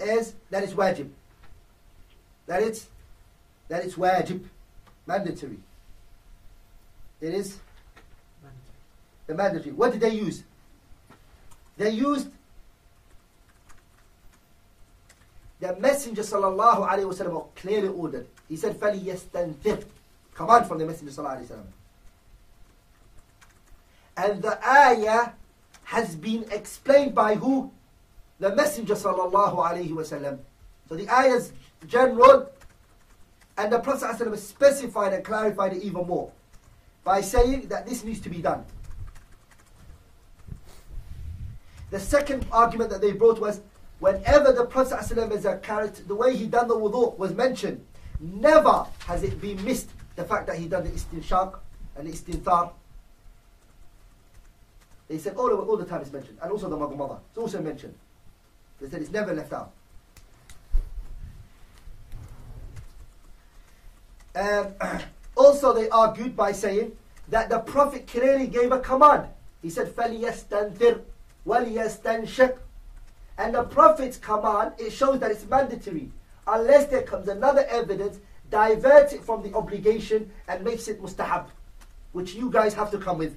is 0.00 0.34
that 0.50 0.62
it's 0.62 0.74
wajib. 0.74 1.10
That 2.46 2.62
it's 2.62 2.88
that 3.68 3.84
it's 3.84 3.94
wajib, 3.94 4.44
mandatory. 5.06 5.58
It 7.20 7.34
is 7.34 7.58
the 9.26 9.34
mandatory. 9.34 9.72
What 9.72 9.92
did 9.92 10.00
they 10.00 10.14
use? 10.14 10.44
They 11.76 11.90
used 11.90 12.28
the 15.60 15.76
Messenger 15.76 16.22
sallallahu 16.22 16.88
alaihi 16.88 17.12
wasallam 17.12 17.46
clearly 17.56 17.88
ordered. 17.88 18.26
He 18.48 18.56
said, 18.56 18.78
"فَلْيَسْتَنْثِرْ." 18.78 19.84
Command 20.33 20.67
from 20.67 20.79
the 20.79 20.85
Messenger 20.85 21.11
sallallahu 21.11 21.37
alaihi 21.37 21.47
wasallam. 21.47 21.65
And 24.15 24.41
the 24.41 24.67
ayah 24.67 25.31
has 25.83 26.15
been 26.15 26.45
explained 26.51 27.13
by 27.15 27.35
who? 27.35 27.71
The 28.39 28.55
Messenger 28.55 28.95
sallallahu 28.95 29.55
alaihi 29.55 29.89
wasallam. 29.89 30.39
So 30.89 30.95
the 30.95 31.09
ayah 31.09 31.35
is 31.35 31.53
general, 31.87 32.49
and 33.57 33.71
the 33.71 33.79
Prophet 33.79 34.09
wasallam 34.09 34.37
specified 34.37 35.13
and 35.13 35.23
clarified 35.23 35.73
it 35.73 35.83
even 35.83 36.07
more 36.07 36.31
by 37.03 37.21
saying 37.21 37.67
that 37.67 37.85
this 37.85 38.03
needs 38.03 38.19
to 38.21 38.29
be 38.29 38.41
done. 38.41 38.65
The 41.91 41.99
second 41.99 42.47
argument 42.51 42.89
that 42.89 43.01
they 43.01 43.11
brought 43.11 43.39
was 43.39 43.61
whenever 43.99 44.51
the 44.51 44.65
Prophet 44.65 44.97
ﷺ 44.97 45.31
as 45.31 45.45
a 45.45 45.57
character, 45.57 46.01
the 46.03 46.15
way 46.15 46.35
he 46.35 46.47
done 46.47 46.67
the 46.67 46.75
wudu 46.75 47.15
was 47.19 47.35
mentioned, 47.35 47.85
never 48.19 48.87
has 49.05 49.21
it 49.21 49.39
been 49.39 49.63
missed 49.63 49.91
the 50.15 50.23
fact 50.23 50.47
that 50.47 50.57
he 50.57 50.67
done 50.67 50.83
the 50.83 50.91
istinshaq 50.91 51.57
and 51.95 52.07
the 52.07 52.11
istinthar. 52.11 52.71
They 55.07 55.17
said 55.17 55.35
all, 55.35 55.51
all 55.51 55.77
the 55.77 55.85
time 55.85 56.01
it's 56.01 56.11
mentioned. 56.11 56.37
And 56.41 56.51
also 56.51 56.69
the 56.69 56.77
madmada. 56.77 57.19
It's 57.29 57.37
also 57.37 57.61
mentioned. 57.61 57.95
They 58.79 58.89
said 58.89 59.01
it's 59.01 59.11
never 59.11 59.33
left 59.33 59.53
out. 59.53 59.71
Um, 64.35 64.73
also 65.35 65.73
they 65.73 65.89
argued 65.89 66.35
by 66.35 66.51
saying 66.51 66.93
that 67.29 67.49
the 67.49 67.59
Prophet 67.59 68.07
clearly 68.07 68.47
gave 68.47 68.71
a 68.71 68.79
command. 68.79 69.27
He 69.61 69.69
said, 69.69 69.95
فَلْيَسْتَنْثِرْ 69.95 71.01
وَلْيَسْتَنْشِقْ 71.47 72.57
And 73.37 73.55
the 73.55 73.63
Prophet's 73.63 74.17
command, 74.17 74.73
it 74.77 74.91
shows 74.91 75.19
that 75.19 75.31
it's 75.31 75.45
mandatory. 75.45 76.11
Unless 76.45 76.87
there 76.87 77.03
comes 77.03 77.27
another 77.29 77.65
evidence 77.69 78.19
diverts 78.53 79.13
it 79.13 79.23
from 79.23 79.41
the 79.41 79.51
obligation 79.55 80.31
and 80.47 80.63
makes 80.63 80.87
it 80.87 81.01
mustahab. 81.01 81.47
Which 82.11 82.35
you 82.35 82.51
guys 82.51 82.75
have 82.75 82.91
to 82.91 82.99
come 82.99 83.17
with. 83.17 83.35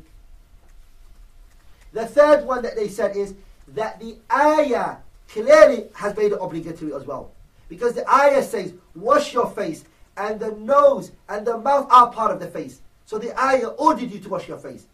The 1.95 2.07
third 2.07 2.45
one 2.45 2.63
that 2.63 2.77
they 2.77 2.89
said 2.89 3.17
is 3.17 3.35
that 3.69 3.99
the 3.99 4.17
ayah 4.31 4.97
clearly 5.29 5.87
has 5.95 6.15
made 6.15 6.33
it 6.33 6.39
obligatory 6.41 6.93
as 6.93 7.05
well. 7.07 7.33
Because 7.71 7.95
the 7.95 8.09
ayah 8.09 8.43
says, 8.43 8.75
wash 8.95 9.33
your 9.33 9.51
face, 9.51 9.85
and 10.19 10.39
the 10.39 10.53
nose 10.53 11.13
and 11.29 11.47
the 11.47 11.57
mouth 11.59 11.87
are 11.91 12.11
part 12.11 12.31
of 12.31 12.39
the 12.39 12.49
face. 12.49 12.81
So 13.07 13.19
the 13.19 13.39
ayah 13.41 13.69
ordered 13.69 14.11
you 14.11 14.21
to 14.21 14.29
wash 14.29 14.47
your 14.47 14.59
face. 14.59 14.85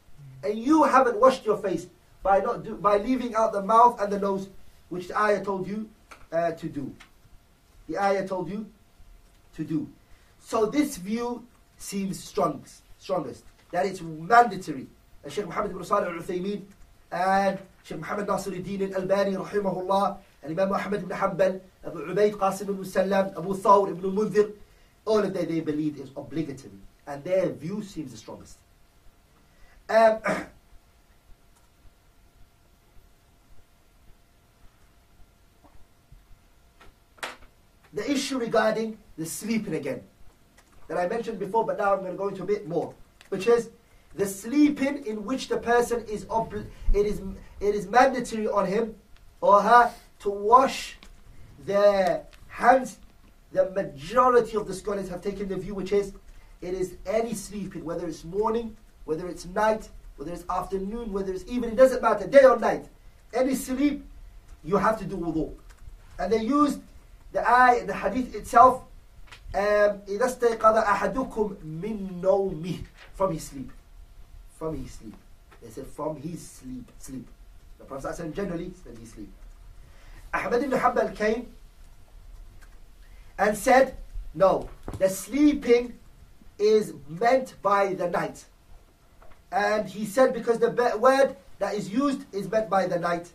And 0.44 0.56
you 0.56 0.84
haven't 0.84 1.18
washed 1.18 1.44
your 1.44 1.56
face 1.56 1.86
by 2.22 2.38
not 2.38 2.64
do, 2.64 2.76
by 2.76 2.98
leaving 2.98 3.34
out 3.34 3.52
the 3.52 3.62
mouth 3.62 4.00
and 4.00 4.12
the 4.12 4.20
nose, 4.20 4.48
which 4.88 5.08
the 5.08 5.18
ayah 5.18 5.44
told 5.44 5.66
you 5.66 5.90
uh, 6.30 6.52
to 6.52 6.68
do. 6.68 6.94
The 7.88 7.98
ayah 7.98 8.26
told 8.26 8.48
you 8.48 8.66
to 9.56 9.64
do. 9.64 9.88
So 10.42 10.66
this 10.66 10.96
view 10.96 11.46
seems 11.78 12.22
strongest, 12.22 12.82
strongest 12.98 13.44
that 13.70 13.86
it's 13.86 14.02
mandatory. 14.02 14.86
And 15.24 15.32
Sheikh 15.32 15.46
Muhammad 15.46 15.70
ibn 15.70 15.84
Salih 15.84 16.08
al-Uthaymeen 16.08 16.64
and 17.10 17.58
Sheikh 17.84 17.98
Muhammad 17.98 18.26
Nasiruddin 18.26 18.92
al-Albani 18.92 19.36
rahimahullah 19.36 20.18
and 20.42 20.58
Imam 20.58 20.72
Ahmad 20.74 21.02
ibn 21.04 21.16
Hanbal, 21.16 21.60
Abu 21.86 22.06
Ubaid 22.06 22.32
Qasim 22.32 22.68
ibn 22.68 22.84
Salam, 22.84 23.28
Abu 23.36 23.54
Thawr 23.54 23.90
ibn 23.90 24.10
Munzir, 24.10 24.52
all 25.04 25.20
of 25.20 25.32
them 25.32 25.46
they 25.48 25.60
believe 25.60 25.96
is 25.98 26.10
obligatory. 26.16 26.72
And 27.06 27.22
their 27.24 27.50
view 27.50 27.82
seems 27.82 28.10
the 28.10 28.18
strongest. 28.18 28.58
Um, 29.88 30.18
the 37.92 38.10
issue 38.10 38.38
regarding 38.38 38.98
the 39.16 39.24
sleeping 39.26 39.74
again 39.74 40.02
that 40.92 41.00
I 41.00 41.08
mentioned 41.08 41.38
before, 41.38 41.64
but 41.64 41.78
now 41.78 41.94
I'm 41.94 42.00
going 42.00 42.12
to 42.12 42.18
go 42.18 42.28
into 42.28 42.42
a 42.42 42.46
bit 42.46 42.68
more, 42.68 42.94
which 43.30 43.46
is 43.46 43.70
the 44.14 44.26
sleeping 44.26 45.06
in 45.06 45.24
which 45.24 45.48
the 45.48 45.56
person 45.56 46.04
is 46.04 46.26
obli- 46.26 46.66
it 46.92 47.06
is 47.06 47.22
it 47.60 47.74
is 47.74 47.86
mandatory 47.86 48.46
on 48.46 48.66
him 48.66 48.94
or 49.40 49.62
her 49.62 49.90
to 50.20 50.28
wash 50.28 50.98
their 51.64 52.26
hands. 52.48 52.98
The 53.52 53.70
majority 53.70 54.54
of 54.54 54.66
the 54.66 54.74
scholars 54.74 55.08
have 55.08 55.22
taken 55.22 55.48
the 55.48 55.56
view 55.56 55.74
which 55.74 55.92
is 55.92 56.12
it 56.60 56.74
is 56.74 56.96
any 57.06 57.32
sleeping, 57.32 57.86
whether 57.86 58.06
it's 58.06 58.24
morning, 58.24 58.76
whether 59.06 59.26
it's 59.28 59.46
night, 59.46 59.88
whether 60.16 60.32
it's 60.32 60.44
afternoon, 60.50 61.10
whether 61.10 61.32
it's 61.32 61.50
evening, 61.50 61.70
it 61.70 61.76
doesn't 61.76 62.02
matter, 62.02 62.26
day 62.26 62.44
or 62.44 62.58
night. 62.58 62.84
Any 63.32 63.54
sleep, 63.54 64.04
you 64.62 64.76
have 64.76 64.98
to 64.98 65.06
do 65.06 65.16
wudu. 65.16 65.54
And 66.18 66.30
they 66.30 66.42
used 66.42 66.82
the 67.32 67.48
ayah, 67.48 67.86
the 67.86 67.94
hadith 67.94 68.34
itself, 68.34 68.82
إذا 69.55 70.25
استيقظ 70.25 70.77
أحدكم 70.77 71.55
من 71.63 72.21
نومه 72.21 72.77
from 73.15 73.33
his 73.33 73.43
sleep. 73.43 73.71
From 74.57 74.75
his 74.75 74.91
sleep. 74.91 75.15
They 75.61 75.69
said 75.69 75.87
from 75.87 76.15
his 76.17 76.47
sleep. 76.47 76.91
Sleep. 76.99 77.27
The 77.79 77.85
Prophet 77.85 78.15
ﷺ 78.15 78.33
generally 78.33 78.71
said 78.83 78.97
his 78.97 79.11
sleep. 79.11 79.29
Ahmad 80.33 80.63
ibn 80.63 80.79
Hanbal 80.79 81.15
came 81.15 81.47
and 83.37 83.57
said, 83.57 83.97
no, 84.33 84.69
the 84.99 85.09
sleeping 85.09 85.97
is 86.59 86.93
meant 87.07 87.55
by 87.61 87.93
the 87.93 88.09
night. 88.09 88.45
And 89.51 89.87
he 89.87 90.05
said 90.05 90.33
because 90.33 90.59
the 90.59 90.69
be- 90.69 90.97
word 90.97 91.35
that 91.59 91.73
is 91.75 91.89
used 91.89 92.25
is 92.33 92.49
meant 92.49 92.69
by 92.69 92.87
the 92.87 92.99
night. 92.99 93.31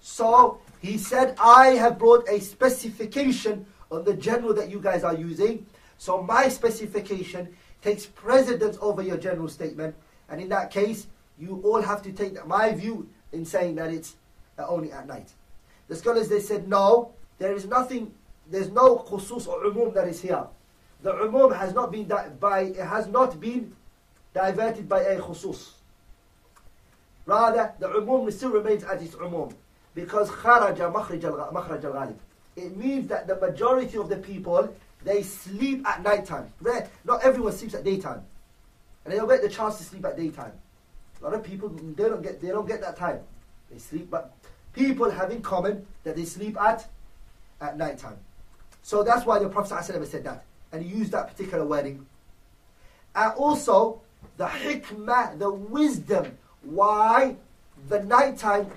So 0.00 0.60
he 0.80 0.98
said, 0.98 1.34
I 1.38 1.68
have 1.68 1.98
brought 1.98 2.28
a 2.28 2.40
specification 2.40 3.66
on 3.91 4.03
the 4.03 4.13
general 4.13 4.53
that 4.53 4.69
you 4.69 4.79
guys 4.79 5.03
are 5.03 5.15
using. 5.15 5.65
So 5.97 6.23
my 6.23 6.47
specification 6.47 7.55
takes 7.81 8.05
precedence 8.05 8.77
over 8.81 9.01
your 9.01 9.17
general 9.17 9.49
statement. 9.49 9.95
And 10.29 10.41
in 10.41 10.49
that 10.49 10.71
case, 10.71 11.07
you 11.37 11.61
all 11.63 11.81
have 11.81 12.01
to 12.03 12.11
take 12.11 12.45
my 12.47 12.71
view 12.71 13.09
in 13.31 13.45
saying 13.45 13.75
that 13.75 13.91
it's 13.91 14.15
uh, 14.57 14.65
only 14.67 14.91
at 14.91 15.07
night. 15.07 15.29
The 15.87 15.95
scholars, 15.95 16.29
they 16.29 16.39
said, 16.39 16.67
no, 16.67 17.13
there 17.37 17.53
is 17.53 17.65
nothing, 17.65 18.13
there's 18.49 18.69
no 18.69 18.97
khusus 18.97 19.47
or 19.47 19.63
umum 19.63 19.93
that 19.93 20.07
is 20.07 20.21
here. 20.21 20.45
The 21.03 21.13
umum 21.13 21.57
has 21.57 21.73
not 21.73 21.91
been, 21.91 22.07
di- 22.07 22.29
by, 22.39 22.61
it 22.61 22.77
has 22.77 23.07
not 23.07 23.39
been 23.39 23.75
diverted 24.33 24.87
by 24.87 25.01
a 25.01 25.19
khusus. 25.19 25.71
Rather, 27.25 27.73
the 27.79 27.87
umum 27.87 28.31
still 28.31 28.51
remains 28.51 28.83
at 28.83 29.01
its 29.01 29.15
umum. 29.15 29.53
Because 29.93 30.29
kharaja 30.29 30.93
makhraj 30.93 31.23
al-ghalib. 31.25 32.15
It 32.55 32.75
means 32.75 33.07
that 33.09 33.27
the 33.27 33.35
majority 33.35 33.97
of 33.97 34.09
the 34.09 34.17
people, 34.17 34.73
they 35.03 35.23
sleep 35.23 35.87
at 35.87 36.03
night 36.03 36.25
time. 36.25 36.51
Not 37.05 37.23
everyone 37.23 37.53
sleeps 37.53 37.73
at 37.73 37.83
daytime. 37.83 38.23
And 39.03 39.13
they 39.13 39.17
don't 39.17 39.27
get 39.27 39.41
the 39.41 39.49
chance 39.49 39.77
to 39.77 39.83
sleep 39.83 40.05
at 40.05 40.17
daytime. 40.17 40.51
A 41.21 41.23
lot 41.23 41.33
of 41.33 41.43
people, 41.43 41.69
they 41.69 42.03
don't 42.03 42.21
get, 42.21 42.41
they 42.41 42.49
don't 42.49 42.67
get 42.67 42.81
that 42.81 42.97
time. 42.97 43.19
They 43.71 43.77
sleep, 43.77 44.09
but 44.09 44.33
people 44.73 45.09
have 45.09 45.31
in 45.31 45.41
common 45.41 45.85
that 46.03 46.15
they 46.15 46.25
sleep 46.25 46.59
at, 46.59 46.87
at 47.61 47.77
night 47.77 47.97
time. 47.97 48.17
So 48.81 49.03
that's 49.03 49.25
why 49.25 49.39
the 49.39 49.47
Prophet 49.47 49.75
ﷺ 49.75 50.07
said 50.07 50.23
that. 50.23 50.43
And 50.71 50.83
he 50.83 50.97
used 50.97 51.11
that 51.11 51.29
particular 51.29 51.65
wording. 51.65 52.05
And 53.15 53.33
also, 53.33 54.01
the 54.37 54.47
hikmah, 54.47 55.37
the 55.37 55.51
wisdom 55.51 56.37
why 56.63 57.35
the 57.89 58.03
nighttime 58.03 58.69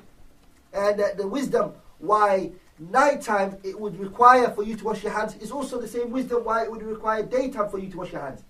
and 0.73 1.01
uh, 1.01 1.09
the 1.17 1.27
wisdom 1.27 1.73
why 1.99 2.51
nighttime 2.91 3.59
it 3.63 3.79
would 3.79 3.99
require 3.99 4.51
for 4.51 4.63
you 4.63 4.77
to 4.77 4.85
wash 4.85 5.03
your 5.03 5.13
hands 5.13 5.37
is 5.37 5.51
also 5.51 5.81
the 5.81 5.89
same 5.89 6.11
wisdom 6.11 6.45
why 6.45 6.65
it 6.65 6.71
would 6.71 6.83
require 6.83 7.23
daytime 7.23 7.69
for 7.69 7.79
you 7.79 7.91
to 7.91 7.99
wash 7.99 8.13
your 8.13 8.21
hands. 8.21 8.43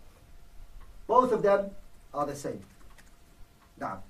Both 1.07 1.33
of 1.33 1.43
them 1.43 1.71
are 2.13 2.27
the 2.27 2.37
same. 2.37 2.61
Now. 3.79 4.03